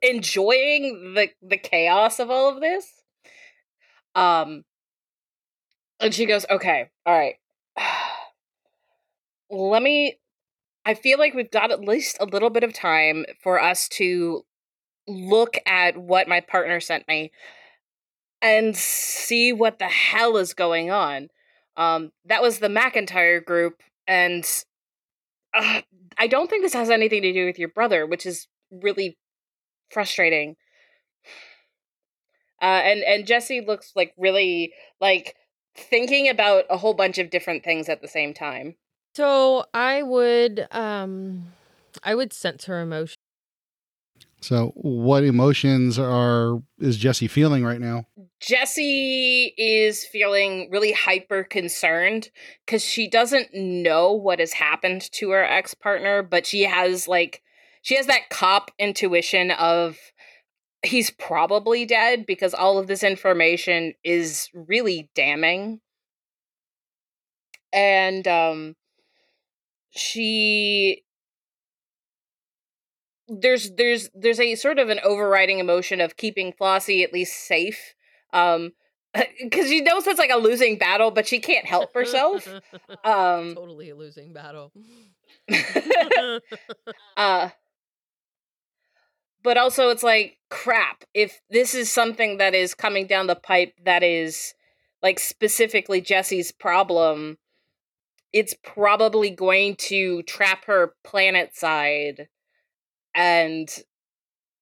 [0.00, 3.02] enjoying the the chaos of all of this.
[4.14, 4.64] Um
[6.00, 6.90] and she goes, "Okay.
[7.04, 7.36] All right.
[9.50, 10.18] Let me
[10.86, 14.44] I feel like we've got at least a little bit of time for us to
[15.08, 17.32] look at what my partner sent me
[18.40, 21.28] and see what the hell is going on.
[21.76, 24.44] Um, that was the McIntyre group, and
[25.52, 25.82] uh,
[26.16, 29.18] I don't think this has anything to do with your brother, which is really
[29.90, 30.54] frustrating.
[32.62, 35.34] Uh, and and Jesse looks like really like
[35.76, 38.76] thinking about a whole bunch of different things at the same time.
[39.16, 41.46] So I would um
[42.04, 43.16] I would sense her emotion.
[44.42, 48.04] So, what emotions are is Jesse feeling right now?
[48.40, 52.28] Jesse is feeling really hyper concerned
[52.66, 57.42] because she doesn't know what has happened to her ex partner, but she has like,
[57.80, 59.96] she has that cop intuition of
[60.82, 65.80] he's probably dead because all of this information is really damning.
[67.72, 68.76] And, um,
[69.96, 71.02] she
[73.28, 77.94] there's there's there's a sort of an overriding emotion of keeping Flossie at least safe.
[78.32, 78.72] Um
[79.42, 82.46] because she knows it's like a losing battle, but she can't help herself.
[83.04, 84.72] Um totally a losing battle.
[87.16, 87.50] uh
[89.42, 93.74] but also it's like crap if this is something that is coming down the pipe
[93.84, 94.54] that is
[95.02, 97.38] like specifically Jesse's problem
[98.36, 102.28] it's probably going to trap her planet side
[103.14, 103.66] and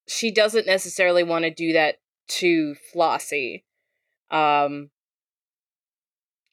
[0.06, 1.96] she doesn't necessarily want to do that
[2.28, 3.64] to Flossie.
[4.30, 4.90] Um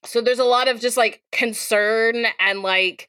[0.04, 3.08] so there's a lot of just like concern and like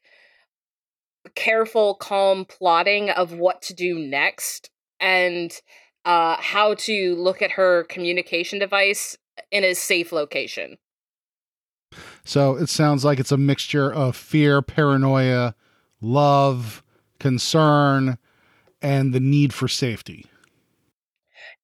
[1.33, 5.59] careful calm plotting of what to do next and
[6.05, 9.17] uh how to look at her communication device
[9.51, 10.77] in a safe location.
[12.25, 15.55] So, it sounds like it's a mixture of fear, paranoia,
[16.01, 16.83] love,
[17.19, 18.17] concern,
[18.81, 20.25] and the need for safety.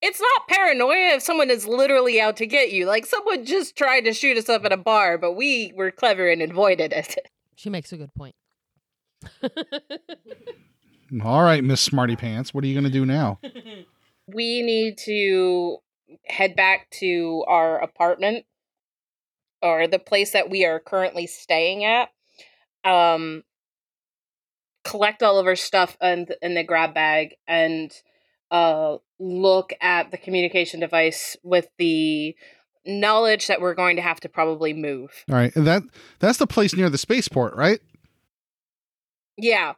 [0.01, 2.85] It's not paranoia if someone is literally out to get you.
[2.85, 6.29] Like someone just tried to shoot us up at a bar, but we were clever
[6.29, 7.15] and avoided it.
[7.55, 8.35] She makes a good point.
[11.21, 13.37] All right, Miss Smarty Pants, what are you going to do now?
[14.33, 15.79] we need to
[16.23, 18.45] head back to our apartment
[19.61, 22.09] or the place that we are currently staying at.
[22.83, 23.43] Um
[24.85, 27.91] collect all of our stuff in, in the grab bag and
[28.51, 32.35] uh look at the communication device with the
[32.85, 35.25] knowledge that we're going to have to probably move.
[35.29, 35.83] All right, and that
[36.19, 37.79] that's the place near the spaceport, right?
[39.37, 39.73] Yeah.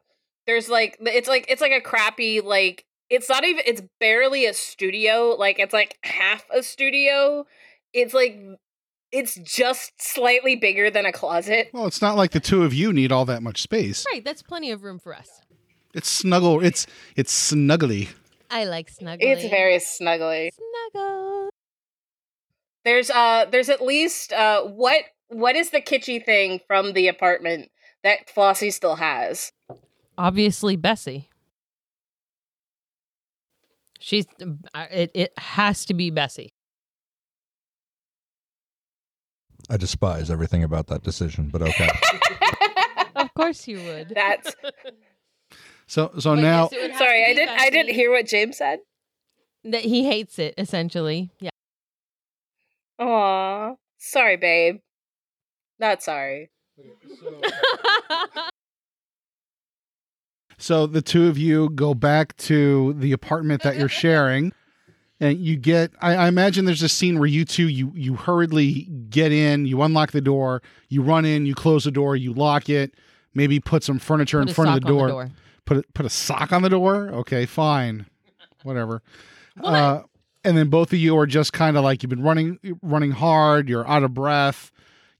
[0.47, 4.53] There's like it's like it's like a crappy like it's not even it's barely a
[4.53, 7.45] studio, like it's like half a studio.
[7.93, 8.39] It's like
[9.11, 11.69] it's just slightly bigger than a closet.
[11.73, 14.05] Well, it's not like the two of you need all that much space.
[14.11, 15.41] Right, that's plenty of room for us.
[15.93, 16.63] It's snuggle.
[16.63, 18.09] It's it's snuggly.
[18.49, 19.17] I like snuggly.
[19.21, 20.49] It's very snuggly.
[20.93, 21.49] snuggle.
[22.85, 27.69] There's uh there's at least uh what what is the kitschy thing from the apartment
[28.03, 29.51] that Flossie still has?
[30.17, 31.29] Obviously, Bessie.
[33.99, 34.25] She's
[34.73, 35.11] uh, it.
[35.13, 36.53] It has to be Bessie.
[39.71, 41.89] I despise everything about that decision, but okay.
[43.15, 44.09] Of course you would.
[44.15, 44.55] That's
[45.87, 48.25] So so But now yes, it would have sorry, I didn't I didn't hear what
[48.25, 48.79] James said.
[49.63, 50.53] that he hates it.
[50.57, 51.49] Essentially, yeah.
[52.99, 53.75] Aw.
[53.97, 54.77] Sorry, babe.
[55.79, 56.49] Not sorry.
[60.57, 64.53] So the two of you go back to the apartment that you're sharing,
[65.21, 65.91] and you get.
[66.01, 69.81] I, I imagine there's a scene where you two you you hurriedly get in, you
[69.81, 72.95] unlock the door, you run in, you close the door, you lock it,
[73.33, 75.07] maybe put some furniture Put in front of the door.
[75.07, 75.31] the door.
[75.65, 77.09] Put a, put a sock on the door.
[77.09, 78.07] Okay, fine,
[78.63, 79.03] whatever.
[79.63, 80.01] Uh,
[80.43, 83.69] and then both of you are just kind of like you've been running running hard.
[83.69, 84.71] You're out of breath.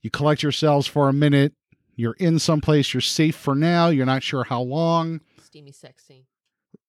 [0.02, 1.54] You collect yourselves for a minute.
[1.94, 2.92] You're in someplace.
[2.92, 3.88] You're safe for now.
[3.88, 5.20] You're not sure how long.
[5.40, 6.26] Steamy sexy.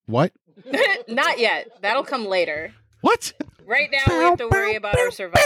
[0.07, 0.33] What?
[1.07, 1.69] Not yet.
[1.81, 2.73] That'll come later.
[3.03, 3.33] What?
[3.65, 5.41] Right now, we have to worry about our survival.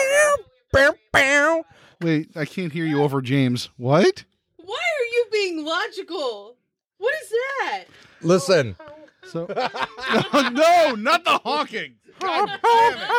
[2.02, 3.70] Wait, I can't hear you over James.
[3.78, 4.26] What?
[4.58, 6.56] Why are you being logical?
[7.00, 7.84] What is that?
[8.22, 8.76] Listen,
[9.24, 11.96] So no, not the honking.
[12.20, 13.10] God damn it.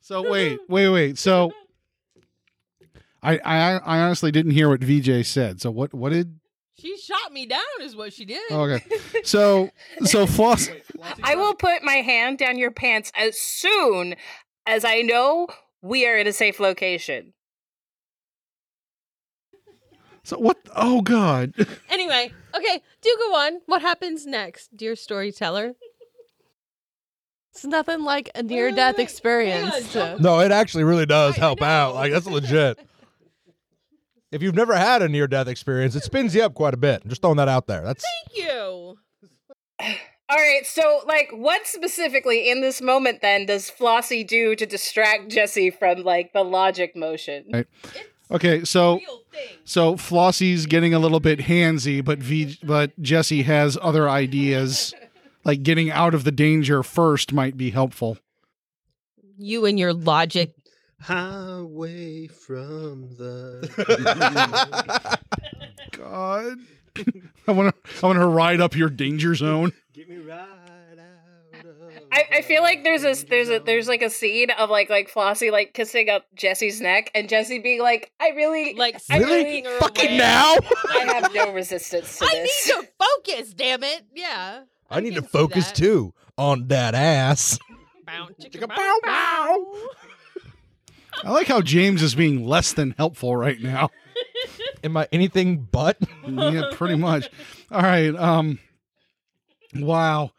[0.00, 1.16] So wait, wait, wait.
[1.16, 1.52] So
[3.22, 5.60] I, I I honestly didn't hear what VJ said.
[5.60, 6.40] So what what did
[6.76, 8.42] She shot me down, is what she did.
[8.50, 8.84] oh, okay.
[9.24, 9.70] So
[10.04, 10.68] so Floss
[11.22, 14.16] I will put my hand down your pants as soon
[14.66, 15.48] as I know
[15.82, 17.32] we are in a safe location.
[20.24, 21.54] so what oh god.
[21.90, 23.60] Anyway, okay, do go on.
[23.66, 25.74] What happens next, dear storyteller?
[27.52, 29.92] It's nothing like a near death oh experience.
[29.92, 31.94] to- no, it actually really does I- I help out.
[31.94, 32.78] Like that's legit.
[34.34, 37.02] If you've never had a near death experience, it spins you up quite a bit.
[37.04, 37.82] I'm just throwing that out there.
[37.82, 38.98] That's Thank you.
[40.28, 45.30] All right, so like, what specifically in this moment then does Flossie do to distract
[45.30, 47.44] Jesse from like the logic motion?
[47.52, 47.66] Right.
[48.28, 48.98] Okay, so
[49.64, 54.92] so Flossie's getting a little bit handsy, but V but Jesse has other ideas.
[55.46, 58.16] Like getting out of the danger first might be helpful.
[59.36, 60.54] You and your logic.
[61.00, 63.68] Highway from the.
[65.92, 66.58] God.
[67.46, 69.72] I want to I want to ride up your danger zone.
[69.92, 71.74] Get me right out of.
[72.12, 75.10] I, I feel like there's a there's a there's like a scene of like like
[75.12, 79.62] Flossie like kissing up Jesse's neck and Jesse being like, I really Like I really
[79.62, 80.18] really fucking away.
[80.18, 80.54] now.
[80.90, 84.02] I have no resistance to I need to focus, damn it.
[84.14, 84.62] Yeah.
[84.88, 87.58] I need to focus too on that ass.
[88.06, 89.66] Bow, chicka, Chicka, bow, bow, bow.
[91.22, 93.90] I like how James is being less than helpful right now.
[94.84, 95.96] Am I anything but?
[96.26, 97.30] yeah, pretty much.
[97.70, 98.14] All right.
[98.16, 98.58] Um
[99.74, 100.32] wow.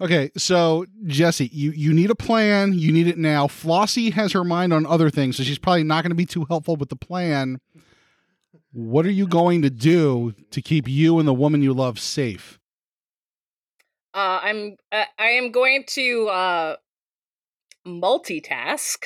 [0.00, 2.72] Okay, so Jesse, you you need a plan.
[2.72, 3.46] You need it now.
[3.46, 6.44] Flossie has her mind on other things, so she's probably not going to be too
[6.48, 7.60] helpful with the plan.
[8.72, 12.58] What are you going to do to keep you and the woman you love safe?
[14.14, 16.76] Uh, I'm uh, I am going to uh,
[17.86, 19.04] multitask.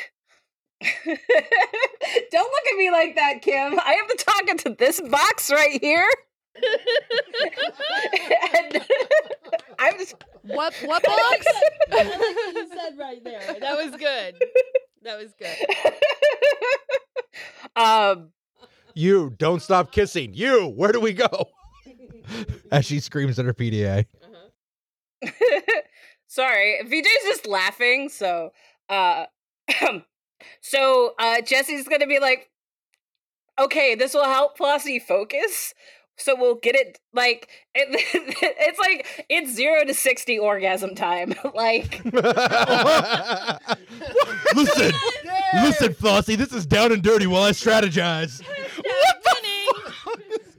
[0.82, 3.78] Don't look at me like that, Kim.
[3.80, 6.08] I am talking to this box right here.
[8.54, 8.82] and
[9.78, 11.46] I'm just What what box?
[11.92, 13.56] you said right there.
[13.60, 14.36] That was good.
[15.02, 15.56] That was good.
[17.76, 18.30] um
[18.94, 20.34] You don't stop kissing.
[20.34, 21.46] You, where do we go?
[22.70, 24.06] As she screams at her PDA.
[26.26, 28.50] sorry vj's just laughing so
[28.90, 29.24] uh
[30.60, 32.50] so uh jesse's gonna be like
[33.58, 35.74] okay this will help flossie focus
[36.16, 37.88] so we'll get it like it,
[38.42, 42.02] it's like it's zero to 60 orgasm time like
[44.54, 44.92] listen,
[45.54, 46.36] listen, Flossie.
[46.36, 48.42] This is down and dirty while I strategize.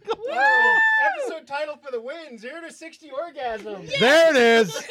[0.10, 3.86] Episode title for the win: zero to sixty orgasm.
[4.00, 4.88] There it is.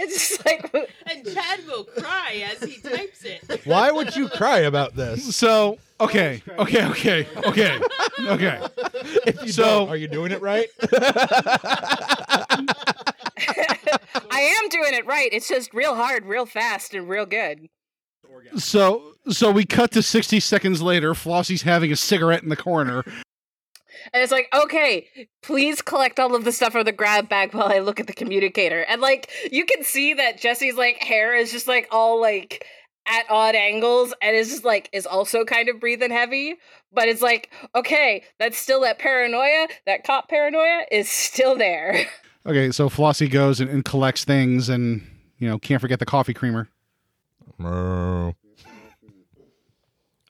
[0.00, 0.72] it's just like
[1.10, 3.60] And Chad will cry as he types it.
[3.64, 5.34] Why would you cry about this?
[5.36, 7.80] So, okay, okay, okay, okay,
[8.26, 8.66] okay.
[9.26, 10.68] If you So- are you doing it right?
[14.30, 17.68] i am doing it right it's just real hard real fast and real good
[18.56, 21.14] So, so we cut to 60 seconds later.
[21.14, 23.04] Flossie's having a cigarette in the corner.
[24.12, 25.08] And it's like, okay,
[25.42, 28.12] please collect all of the stuff from the grab bag while I look at the
[28.12, 28.82] communicator.
[28.82, 32.66] And like, you can see that Jesse's like hair is just like all like
[33.06, 36.56] at odd angles and is just like is also kind of breathing heavy.
[36.92, 42.06] But it's like, okay, that's still that paranoia, that cop paranoia is still there.
[42.46, 45.00] Okay, so Flossie goes and, and collects things, and
[45.38, 46.68] you know can't forget the coffee creamer.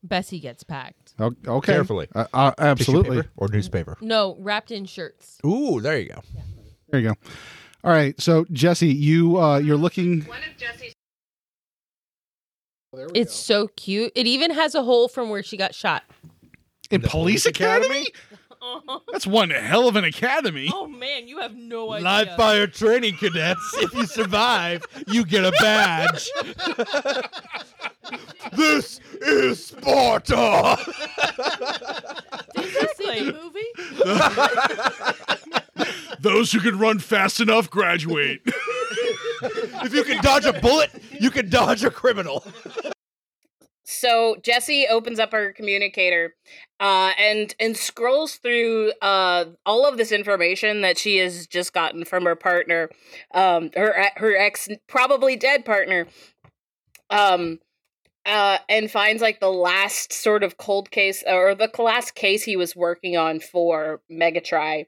[0.04, 1.14] Bessie gets packed.
[1.18, 2.06] O- Okay, Carefully.
[2.14, 3.16] Uh, uh, Tissue absolutely.
[3.22, 3.96] paper or newspaper.
[4.00, 5.38] No, wrapped in shirts.
[5.44, 6.20] Ooh, there you go.
[6.90, 7.14] There you go.
[7.82, 10.22] All right, so Jesse, you uh, you're looking.
[10.22, 10.92] One of Jesse's
[13.14, 14.12] It's so cute.
[14.14, 16.04] It even has a hole from where she got shot.
[16.90, 18.06] In The Police Police Academy?
[18.64, 19.00] Academy?
[19.12, 20.70] That's one hell of an academy.
[20.72, 22.04] oh man, you have no idea.
[22.04, 23.60] Live fire training cadets.
[23.78, 26.30] If you survive, you get a badge.
[28.52, 30.78] this is Sparta.
[32.54, 33.60] Did you see the movie?
[36.20, 38.40] Those who can run fast enough graduate.
[39.42, 40.90] if you can dodge a bullet,
[41.20, 42.44] you can dodge a criminal.
[43.84, 46.34] So Jesse opens up her communicator
[46.80, 52.04] uh, and and scrolls through uh, all of this information that she has just gotten
[52.04, 52.90] from her partner,
[53.32, 56.06] um, her her ex probably dead partner,
[57.10, 57.60] um,
[58.26, 62.56] uh, and finds like the last sort of cold case or the last case he
[62.56, 64.86] was working on for Megatry,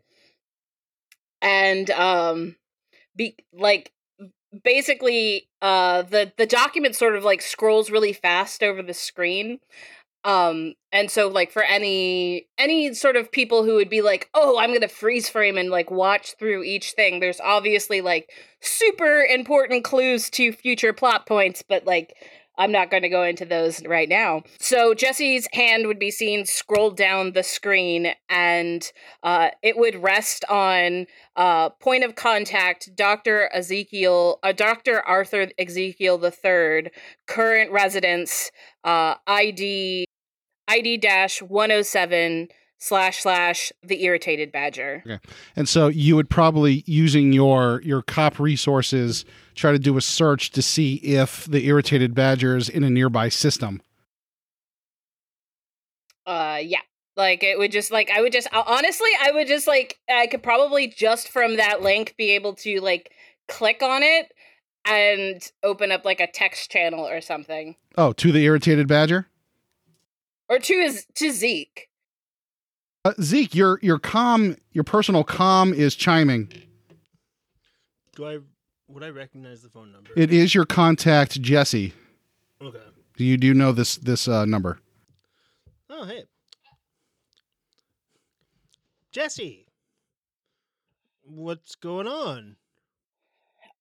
[1.40, 2.56] and um,
[3.14, 3.92] be like
[4.64, 9.58] basically uh the the document sort of like scrolls really fast over the screen
[10.26, 14.58] um and so like for any any sort of people who would be like oh
[14.58, 18.28] i'm gonna freeze frame and like watch through each thing there's obviously like
[18.60, 22.12] super important clues to future plot points but like
[22.58, 26.90] i'm not to go into those right now so jesse's hand would be seen scroll
[26.90, 28.90] down the screen and
[29.22, 31.06] uh it would rest on
[31.36, 33.50] uh, point of contact, Dr.
[33.52, 35.02] Ezekiel, uh, Dr.
[35.02, 36.90] Arthur Ezekiel the third
[37.26, 38.50] current residence,
[38.84, 40.06] uh, ID,
[40.68, 42.48] ID dash 107
[42.78, 45.02] slash slash the irritated badger.
[45.06, 45.18] Okay.
[45.54, 50.50] And so you would probably using your your cop resources try to do a search
[50.50, 53.80] to see if the irritated badger is in a nearby system.
[56.26, 56.80] Uh, yeah.
[57.16, 60.42] Like it would just like I would just honestly I would just like I could
[60.42, 63.12] probably just from that link be able to like
[63.48, 64.32] click on it
[64.84, 67.76] and open up like a text channel or something.
[67.96, 69.28] Oh, to the irritated badger?
[70.48, 71.88] Or to his to Zeke.
[73.04, 76.52] Uh, Zeke, your your com your personal com is chiming.
[78.14, 78.38] Do I
[78.88, 80.10] would I recognize the phone number?
[80.16, 81.92] It is your contact Jesse.
[82.62, 82.78] okay.
[83.16, 84.78] Do you do know this this uh, number?
[85.90, 86.24] Oh hey.
[89.10, 89.66] Jesse.
[91.22, 92.56] What's going on?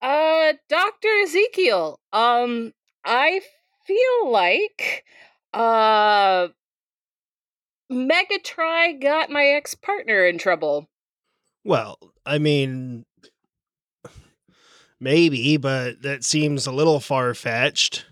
[0.01, 1.07] Uh, Dr.
[1.23, 3.41] Ezekiel, um, I
[3.85, 5.03] feel like,
[5.55, 6.49] uh,
[7.91, 10.87] Megatry got my ex partner in trouble.
[11.63, 13.05] Well, I mean
[14.99, 18.05] maybe, but that seems a little far fetched.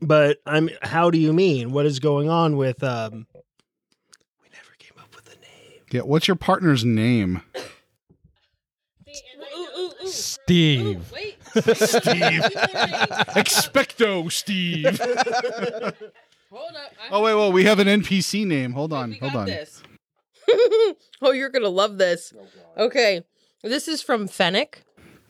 [0.00, 1.72] But I'm how do you mean?
[1.72, 3.26] What is going on with um
[4.42, 5.82] we never came up with a name.
[5.90, 7.42] Yeah, what's your partner's name?
[10.04, 11.12] Steve.
[11.12, 11.37] wait.
[11.52, 12.42] Steve.
[13.36, 14.98] Expecto Steve.
[16.50, 16.92] Hold up.
[17.02, 18.72] I- Oh wait, well, we have an NPC name.
[18.72, 19.46] Hold on, hold on.
[19.46, 19.82] this.
[21.22, 22.32] oh, you're gonna love this.
[22.76, 23.22] Oh, okay,
[23.62, 24.82] this is from Fennec.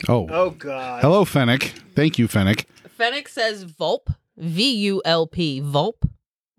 [0.09, 0.29] Oh.
[0.31, 1.03] Oh god.
[1.03, 1.73] Hello, Fennec.
[1.95, 2.67] Thank you, Fennec.
[2.99, 6.09] Fennec says Vulp, V U L P, Vulp,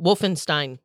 [0.01, 0.79] Wolfenstein.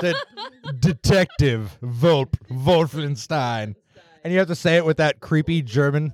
[0.00, 0.14] The
[0.78, 3.74] detective Vulp Wolfenstein.
[4.22, 6.12] And you have to say it with that creepy German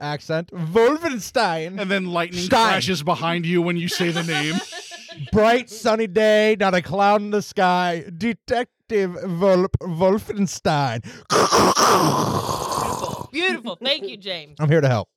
[0.00, 0.50] accent.
[0.52, 1.80] Wolfenstein.
[1.80, 2.68] And then lightning Stein.
[2.68, 4.54] flashes behind you when you say the name.
[5.32, 8.04] Bright sunny day, not a cloud in the sky.
[8.16, 11.02] Detective Vulp Wolfenstein.
[11.30, 13.28] Beautiful.
[13.32, 13.76] Beautiful.
[13.76, 14.56] Thank you, James.
[14.60, 15.08] I'm here to help.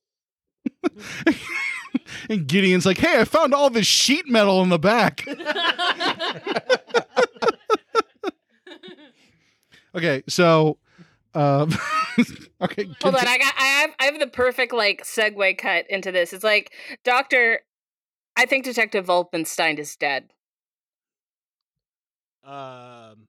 [2.29, 5.25] and Gideon's like, "Hey, I found all this sheet metal in the back."
[9.95, 10.77] okay, so
[11.33, 11.67] uh,
[12.61, 16.11] okay, Hold on, I got I have I have the perfect like segue cut into
[16.11, 16.33] this.
[16.33, 16.71] It's like,
[17.03, 17.61] Doctor,
[18.35, 20.31] I think Detective Wolfenstein is dead.
[22.43, 23.27] Um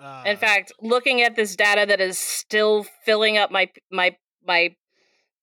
[0.00, 4.16] uh, In fact, looking at this data that is still filling up my my
[4.46, 4.74] my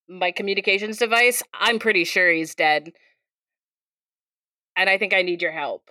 [0.09, 2.91] my communications device, I'm pretty sure he's dead.
[4.75, 5.89] And I think I need your help.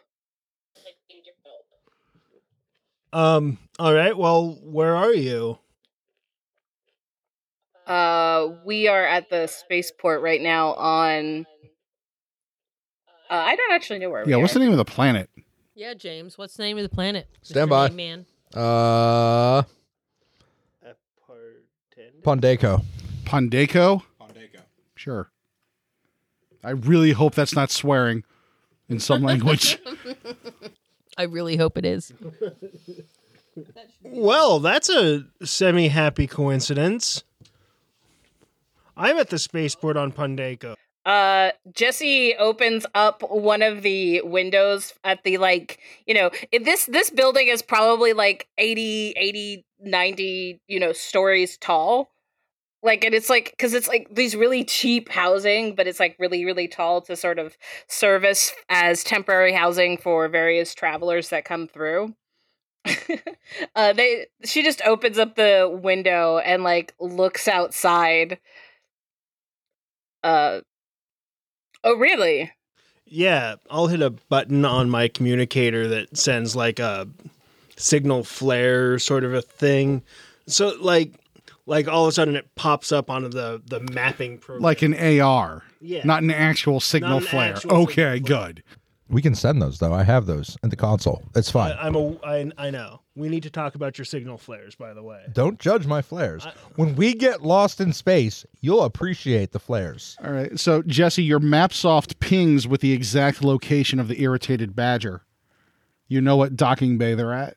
[3.17, 5.59] Um all right, well, where are you?
[7.87, 11.47] Uh, we are at the spaceport right now on.
[13.31, 14.25] Uh, I don't actually know where.
[14.25, 14.59] we yeah, what's are.
[14.59, 15.31] the name of the planet?
[15.75, 16.39] Yeah, James.
[16.39, 17.29] What's the name of the planet?
[17.43, 17.71] Stand Mr.
[17.71, 17.89] by.
[17.89, 18.27] Name Man.
[18.55, 19.63] Uh,
[22.23, 22.83] Pondeco.
[23.25, 24.03] Pondeco.
[24.21, 24.61] Pondeco.
[24.95, 25.31] Sure.
[26.65, 28.25] I really hope that's not swearing
[28.89, 29.79] in some language.
[31.17, 32.13] I really hope it is.
[34.03, 37.25] Well, that's a semi-happy coincidence.
[38.97, 40.75] I'm at the spaceport on Pondeco.
[41.05, 47.11] uh Jesse opens up one of the windows at the like, you know, this this
[47.11, 52.11] building is probably like 80 80 90, you know, stories tall.
[52.87, 56.45] Like and it's like cuz it's like these really cheap housing, but it's like really
[56.45, 57.57] really tall to sort of
[57.89, 62.15] service as temporary housing for various travelers that come through.
[63.77, 68.39] uh they she just opens up the window and like looks outside
[70.23, 70.61] uh
[71.85, 72.53] Oh, really?
[73.05, 77.09] Yeah, I'll hit a button on my communicator that sends like a
[77.77, 80.03] signal flare sort of a thing.
[80.49, 81.15] So like
[81.67, 84.63] like all of a sudden it pops up onto the the mapping program.
[84.63, 86.03] Like an AR, yeah.
[86.05, 87.55] not an actual signal an flare.
[87.55, 88.47] actual okay, signal flare.
[88.47, 88.63] good.
[89.09, 89.95] We can send those though.
[89.95, 91.23] I have those in the console.
[91.37, 91.73] It's fine.
[91.73, 93.03] I, I'm a I, I know.
[93.15, 95.25] We need to talk about your signal flares by the way.
[95.33, 96.45] Don't judge my flares.
[96.45, 100.17] I- when we get lost in space, you'll appreciate the flares.
[100.25, 100.59] All right.
[100.59, 105.23] So, Jesse, your MapSoft pings with the exact location of the irritated badger.
[106.09, 107.57] You know what docking bay they're at.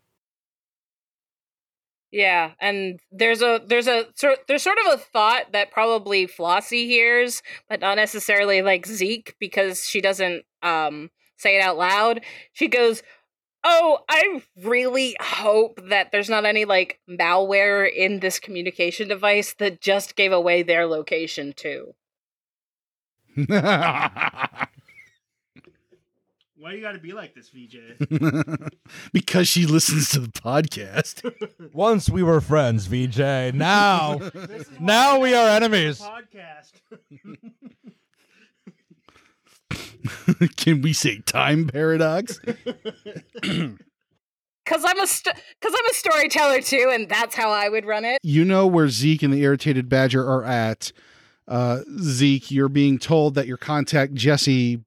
[2.12, 4.06] Yeah, and there's a there's a
[4.48, 9.86] there's sort of a thought that probably Flossie hears, but not necessarily like Zeke because
[9.88, 12.22] she doesn't um say it out loud.
[12.54, 13.04] She goes,
[13.64, 19.82] "Oh, I really hope that there's not any like malware in this communication device that
[19.82, 21.94] just gave away their location too."
[26.60, 27.78] Why you got to be like this, VJ?
[29.14, 31.24] because she listens to the podcast.
[31.74, 33.56] Once we were friends, VJ.
[33.56, 34.20] Now,
[34.82, 36.02] now we are enemies.
[36.02, 36.74] Podcast.
[40.58, 42.40] Can we say time paradox?
[42.40, 42.58] Cuz
[44.86, 48.20] I'm a st- cuz I'm a storyteller too and that's how I would run it.
[48.22, 50.92] You know where Zeke and the irritated badger are at.
[51.48, 54.84] Uh, Zeke, you're being told that your contact Jesse,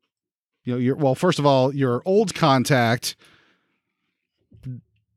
[0.65, 3.17] you know, your well, first of all, your old contact,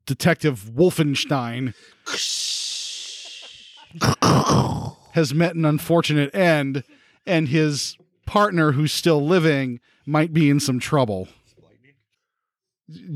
[0.06, 1.74] Detective Wolfenstein,
[5.12, 6.84] has met an unfortunate end,
[7.24, 11.28] and his partner, who's still living, might be in some trouble.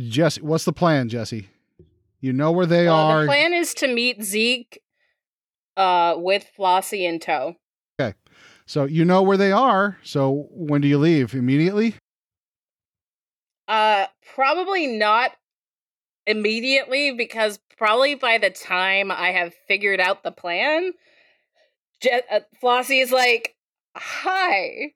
[0.09, 1.49] Jesse, what's the plan, Jesse?
[2.21, 3.23] You know where they are.
[3.23, 4.81] the plan is to meet Zeke
[5.77, 7.55] uh with Flossie in tow.
[7.99, 8.17] Okay.
[8.67, 9.99] So you know where they are.
[10.03, 11.35] So when do you leave?
[11.35, 11.97] Immediately?
[13.71, 15.31] Uh, probably not
[16.27, 20.91] immediately because probably by the time I have figured out the plan,
[22.01, 23.55] Je- uh, Flossie is like,
[23.97, 24.95] "Hi,"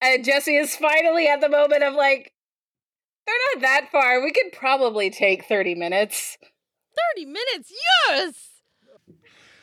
[0.00, 2.32] and Jesse is finally at the moment of like,
[3.26, 4.22] "They're not that far.
[4.22, 6.38] We could probably take thirty minutes."
[7.14, 7.72] 30 minutes,
[8.08, 8.48] yes!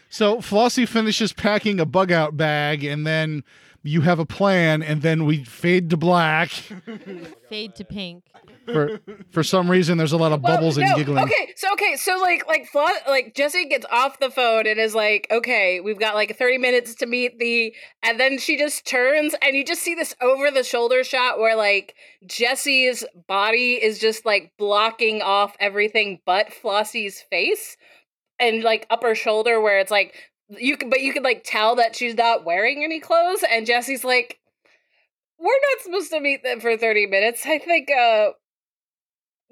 [0.09, 3.43] So Flossie finishes packing a bug out bag, and then
[3.85, 6.49] you have a plan, and then we fade to black.
[7.49, 8.23] Fade to pink.
[8.65, 11.23] For for some reason, there's a lot of Well, bubbles and giggling.
[11.23, 14.95] Okay, so okay, so like like Flo- like Jesse gets off the phone and is
[14.95, 19.35] like, "Okay, we've got like 30 minutes to meet the," and then she just turns
[19.41, 24.25] and you just see this over the shoulder shot where like Jesse's body is just
[24.25, 27.77] like blocking off everything but Flossie's face
[28.39, 30.15] and like upper shoulder where it's like
[30.49, 34.03] you can but you can like tell that she's not wearing any clothes and Jesse's
[34.03, 34.39] like
[35.39, 37.45] we're not supposed to meet them for 30 minutes.
[37.45, 38.29] I think uh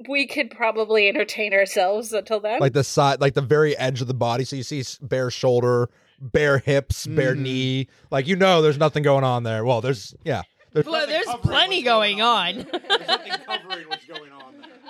[0.10, 2.60] we could probably entertain ourselves until then.
[2.60, 4.44] Like the side, like the very edge of the body.
[4.44, 5.90] So you see bare shoulder,
[6.20, 7.40] bare hips, bare Mhm.
[7.40, 7.88] knee.
[8.10, 9.64] Like you know, there's nothing going on there.
[9.64, 10.42] Well, there's yeah.
[10.72, 12.66] There's Well, there's plenty going on.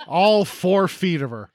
[0.06, 1.50] All four feet of her.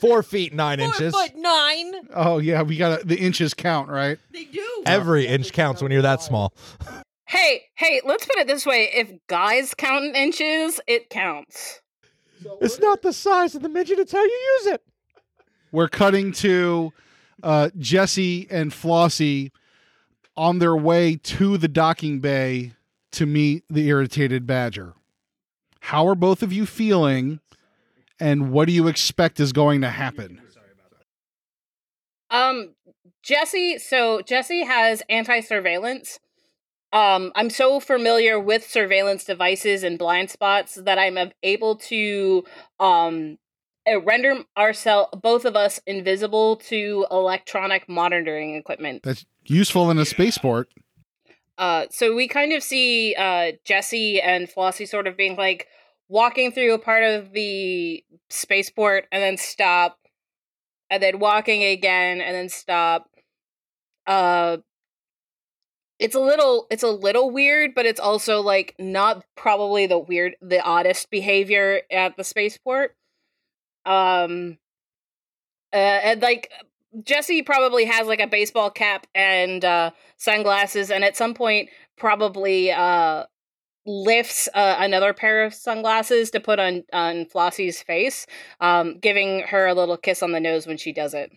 [0.00, 1.14] Four feet nine Four inches.
[1.14, 1.92] foot nine.
[2.14, 4.18] Oh yeah, we got the inches count right.
[4.32, 4.82] They do.
[4.86, 6.52] Every inch counts when you're that small.
[7.26, 11.80] hey, hey, let's put it this way: if guys count in inches, it counts.
[12.60, 14.82] It's not the size of the midget; it's how you use it.
[15.72, 16.92] We're cutting to
[17.42, 19.50] uh, Jesse and Flossie
[20.36, 22.72] on their way to the docking bay
[23.12, 24.94] to meet the irritated badger.
[25.80, 27.40] How are both of you feeling,
[28.20, 30.40] and what do you expect is going to happen?
[32.30, 32.74] Um,
[33.22, 33.78] Jesse.
[33.78, 36.18] So Jesse has anti-surveillance.
[36.92, 42.44] Um, I'm so familiar with surveillance devices and blind spots that I'm able to
[42.78, 43.38] um
[43.86, 49.02] uh, render ourselves both of us invisible to electronic monitoring equipment.
[49.02, 50.68] That's useful in a spaceport.
[51.58, 55.68] Uh, so we kind of see uh, Jesse and Flossie sort of being like
[56.14, 59.98] walking through a part of the spaceport and then stop,
[60.88, 63.10] and then walking again and then stop.
[64.06, 64.58] Uh,
[65.98, 70.36] it's a little it's a little weird, but it's also like not probably the weird
[70.40, 72.94] the oddest behavior at the spaceport.
[73.84, 74.58] Um
[75.72, 76.52] uh, and like
[77.02, 82.70] Jesse probably has like a baseball cap and uh sunglasses and at some point probably
[82.70, 83.24] uh
[83.86, 88.26] lifts uh, another pair of sunglasses to put on on Flossie's face,
[88.60, 91.30] um, giving her a little kiss on the nose when she does it.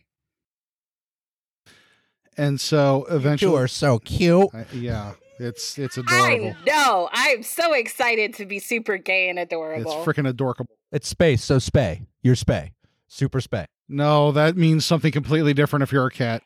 [2.37, 4.49] And so eventually, You are so cute.
[4.53, 6.49] I- yeah, it's it's adorable.
[6.49, 7.09] I know.
[7.11, 9.91] I'm so excited to be super gay and adorable.
[9.91, 10.67] It's freaking adorable.
[10.91, 12.05] It's space, so spay.
[12.21, 12.71] You're spay.
[13.07, 13.65] Super spay.
[13.89, 16.43] No, that means something completely different if you're a cat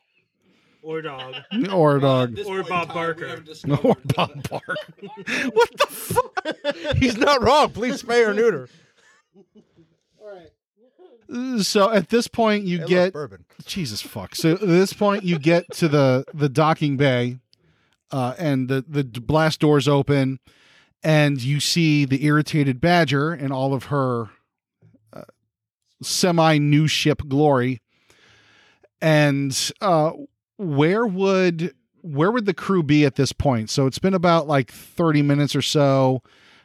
[0.82, 1.36] Or dog.
[1.72, 3.44] or a dog Or Bob Barker.
[3.84, 4.76] or Bob Barker.
[5.52, 6.96] what the fuck?
[6.96, 7.70] He's not wrong.
[7.70, 8.68] Please spay or neuter.
[10.20, 11.62] All right.
[11.62, 13.44] So at this point, you Hey, look, get bourbon.
[13.64, 14.34] Jesus fuck.
[14.34, 17.38] So at this point, you get to the the docking bay,
[18.10, 20.40] uh, and the the blast doors open,
[21.02, 24.30] and you see the irritated badger and all of her
[25.12, 25.22] uh,
[26.02, 27.80] semi new ship glory.
[29.00, 30.12] And uh,
[30.62, 33.70] where would where would the crew be at this point?
[33.70, 36.22] So it's been about like thirty minutes or so.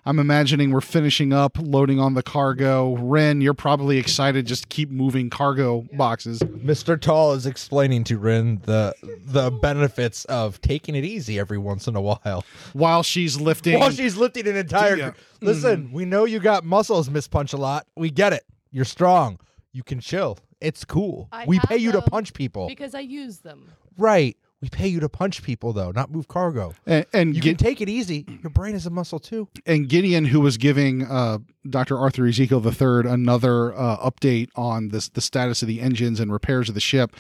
[0.08, 2.96] I'm imagining we're finishing up loading on the cargo.
[2.96, 6.40] Ren, you're probably excited just to keep moving cargo boxes.
[6.40, 7.00] Mr.
[7.00, 8.96] Tall is explaining to Rin the
[9.26, 12.46] the benefits of taking it easy every once in a while.
[12.72, 13.78] while she's lifting.
[13.80, 14.96] While she's lifting an entire.
[14.96, 15.12] Yeah.
[15.42, 15.94] Listen, mm-hmm.
[15.94, 17.86] we know you got muscles, Miss Punch a lot.
[17.98, 18.46] We get it.
[18.72, 19.40] You're strong.
[19.74, 20.38] You can chill.
[20.62, 21.28] It's cool.
[21.32, 22.68] I we pay you to punch people.
[22.68, 23.72] because I use them.
[23.98, 24.36] Right.
[24.60, 26.74] We pay you to punch people though, not move cargo.
[26.88, 28.26] and and, You Gid- can take it easy.
[28.42, 29.48] Your brain is a muscle too.
[29.68, 31.38] and Gideon, who was giving uh,
[31.70, 31.96] Dr.
[31.98, 36.70] Arthur Ezekiel III another uh, update on this the status of the engines and repairs
[36.70, 37.16] of the ship,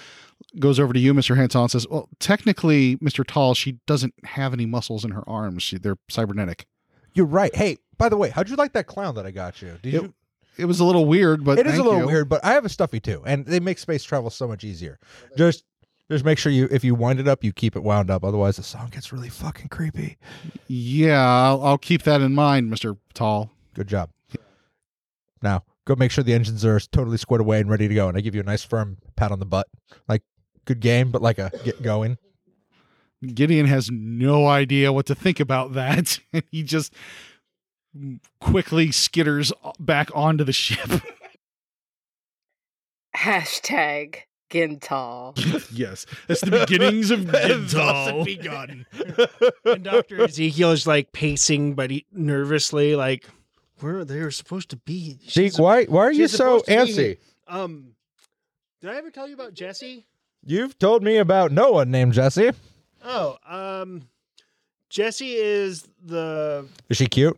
[0.59, 1.35] goes over to you, Mr.
[1.37, 3.23] Hanson, and says, "Well, technically, Mr.
[3.23, 5.61] Tall, she doesn't have any muscles in her arms.
[5.61, 6.65] She, they're cybernetic."
[7.13, 7.55] You're right.
[7.55, 9.77] Hey, by the way, how'd you like that clown that I got you?
[9.83, 10.13] Did It- you?
[10.57, 12.07] It was a little weird, but It is a little you.
[12.07, 14.99] weird, but I have a stuffy too, and they make space travel so much easier.
[15.37, 15.63] Just,
[16.09, 18.23] just make sure you, if you wind it up, you keep it wound up.
[18.23, 20.17] Otherwise, the song gets really fucking creepy.
[20.67, 22.97] Yeah, I'll, I'll keep that in mind, Mr.
[23.13, 23.51] Tall.
[23.73, 24.09] Good job.
[25.41, 28.17] Now, go make sure the engines are totally squared away and ready to go, and
[28.17, 29.67] I give you a nice firm pat on the butt,
[30.07, 30.23] like
[30.65, 32.17] good game, but like a get going.
[33.33, 36.19] Gideon has no idea what to think about that.
[36.51, 36.93] he just
[38.39, 40.89] quickly skitters back onto the ship.
[43.15, 44.17] Hashtag
[44.49, 45.35] Gintal.
[45.77, 48.25] yes, it's the beginnings of Thus it Gintal.
[48.25, 48.85] begun.
[49.65, 50.21] And Dr.
[50.23, 53.25] Ezekiel is like pacing, but he, nervously, like,
[53.79, 55.17] where they were supposed to be.
[55.23, 57.17] Zeke, She's- why, why are you so supposed be antsy?
[57.47, 57.95] Um,
[58.81, 60.05] did I ever tell you about Jesse?
[60.45, 62.51] You've told me about no one named Jesse.
[63.03, 64.07] Oh, um,
[64.89, 67.37] Jesse is the Is she cute?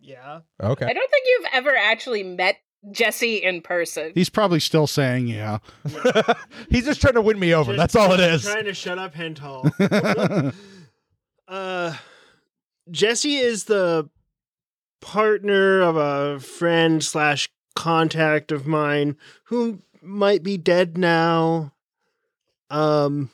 [0.00, 0.40] Yeah.
[0.62, 0.86] Okay.
[0.86, 2.56] I don't think you've ever actually met
[2.92, 4.12] Jesse in person.
[4.14, 5.58] He's probably still saying, "Yeah."
[6.70, 7.72] He's just trying to win me over.
[7.74, 8.42] Just That's all it trying- is.
[8.42, 10.54] Trying to shut up Hental.
[11.48, 11.94] uh,
[12.90, 14.08] Jesse is the
[15.00, 21.72] partner of a friend slash contact of mine who might be dead now.
[22.70, 23.30] Um,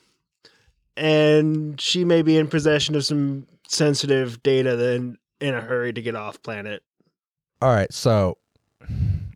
[0.96, 6.02] and she may be in possession of some sensitive data then in a hurry to
[6.02, 6.82] get off planet.
[7.62, 7.92] All right.
[7.92, 8.38] So,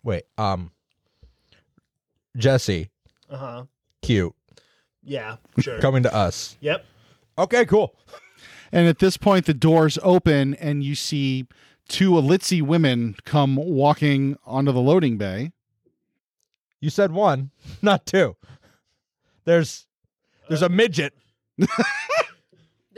[0.02, 0.24] wait.
[0.38, 0.70] Um,
[2.36, 2.90] Jesse,
[3.28, 3.64] Uh huh.
[4.02, 4.34] cute,
[5.02, 5.36] Yeah.
[5.58, 5.80] Sure.
[5.80, 6.56] coming to us.
[6.60, 6.84] Yep.
[7.38, 7.64] Okay.
[7.64, 7.94] Cool.
[8.72, 11.46] And at this point, the doors open, and you see
[11.88, 15.50] two Ellitsea women come walking onto the loading bay.
[16.80, 17.50] You said one,
[17.82, 18.36] not two.
[19.44, 19.86] There's,
[20.48, 21.14] there's a midget.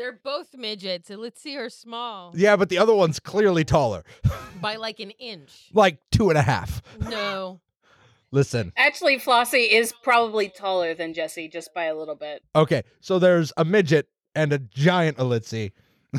[0.03, 1.11] They're both midgets.
[1.11, 4.03] and Let's see her small Yeah, but the other one's clearly taller,
[4.61, 5.71] by like an inch.
[5.73, 6.83] like two and a half.
[7.09, 7.61] No.
[8.33, 8.73] Listen.
[8.77, 12.43] Actually, Flossie is probably taller than Jesse just by a little bit.
[12.57, 15.71] Okay, so there's a midget and a giant Ellitsea,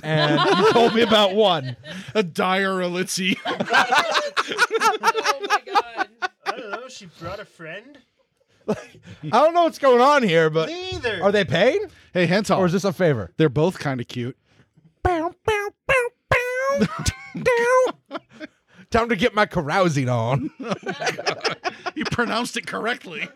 [0.02, 1.76] and you told me about one.
[2.16, 3.36] A dire Ellitsea.
[3.46, 3.56] oh
[5.50, 6.08] my god.
[6.46, 6.88] I don't know.
[6.88, 7.98] She brought a friend.
[9.24, 11.24] I don't know what's going on here, but Neither.
[11.24, 12.57] are they paying hey, Hental.
[12.57, 13.32] or is this a favor?
[13.38, 14.38] They're both kind of cute.
[15.03, 16.88] Bow, bow, bow, bow,
[17.36, 18.20] down.
[18.89, 20.51] Time to get my carousing on.
[21.95, 23.28] you pronounced it correctly.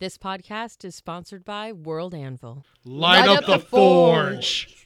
[0.00, 2.64] This podcast is sponsored by World Anvil.
[2.84, 4.83] Light, Light up, up the, the forge.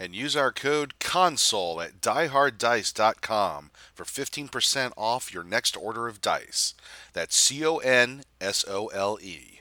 [0.00, 6.74] And use our code CONSOLE at dieharddice.com for 15% off your next order of dice.
[7.12, 9.60] That's C O N S O L E.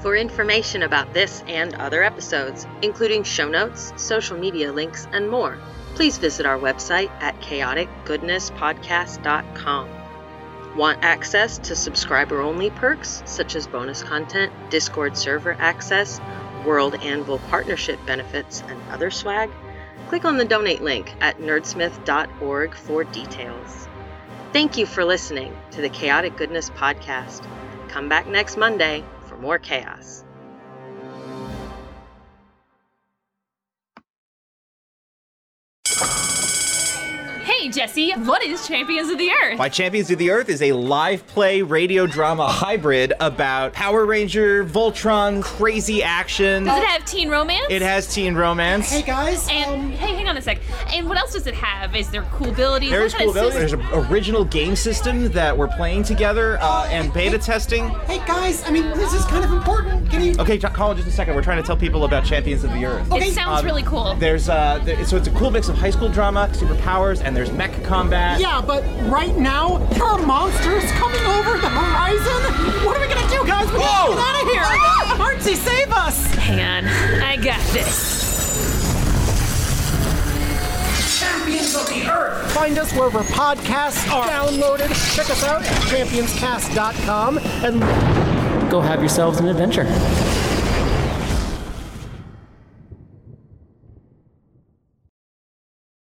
[0.00, 5.58] For information about this and other episodes, including show notes, social media links, and more,
[5.94, 10.03] please visit our website at chaoticgoodnesspodcast.com.
[10.76, 16.20] Want access to subscriber only perks such as bonus content, Discord server access,
[16.66, 19.50] World Anvil partnership benefits, and other swag?
[20.08, 23.88] Click on the donate link at nerdsmith.org for details.
[24.52, 27.46] Thank you for listening to the Chaotic Goodness Podcast.
[27.88, 30.24] Come back next Monday for more chaos.
[37.74, 39.58] Jesse, what is Champions of the Earth?
[39.58, 44.64] Why Champions of the Earth is a live play radio drama hybrid about Power Ranger,
[44.64, 46.64] Voltron, crazy action.
[46.64, 47.66] Does it have teen romance?
[47.70, 48.90] It has teen romance.
[48.92, 50.60] Hey guys, And hey, hang on a sec.
[50.92, 51.96] And what else does it have?
[51.96, 52.90] Is there cool abilities?
[52.90, 53.58] There's cool of ability.
[53.58, 57.88] There's an original game system that we're playing together uh, and beta testing.
[58.06, 60.08] hey guys, I mean this is kind of important.
[60.10, 60.34] Can you?
[60.38, 61.34] Okay, Colin, just a second.
[61.34, 63.10] We're trying to tell people about Champions of the Earth.
[63.10, 63.28] Okay.
[63.30, 64.14] It sounds Um, really cool.
[64.14, 67.50] There's uh, there, so it's a cool mix of high school drama, superpowers, and there's
[67.68, 68.40] mech combat.
[68.40, 72.84] Yeah, but right now there are monsters coming over the horizon.
[72.84, 73.70] What are we gonna do, guys?
[73.72, 74.14] We Whoa!
[74.14, 75.52] gotta get out of here!
[75.54, 76.26] Artsy, save us!
[76.34, 78.22] Hang on, I got this.
[81.20, 82.52] Champions of the Earth.
[82.52, 84.88] Find us wherever podcasts are downloaded.
[85.16, 87.80] Check us out at championscast.com and
[88.70, 89.84] Go have yourselves an adventure.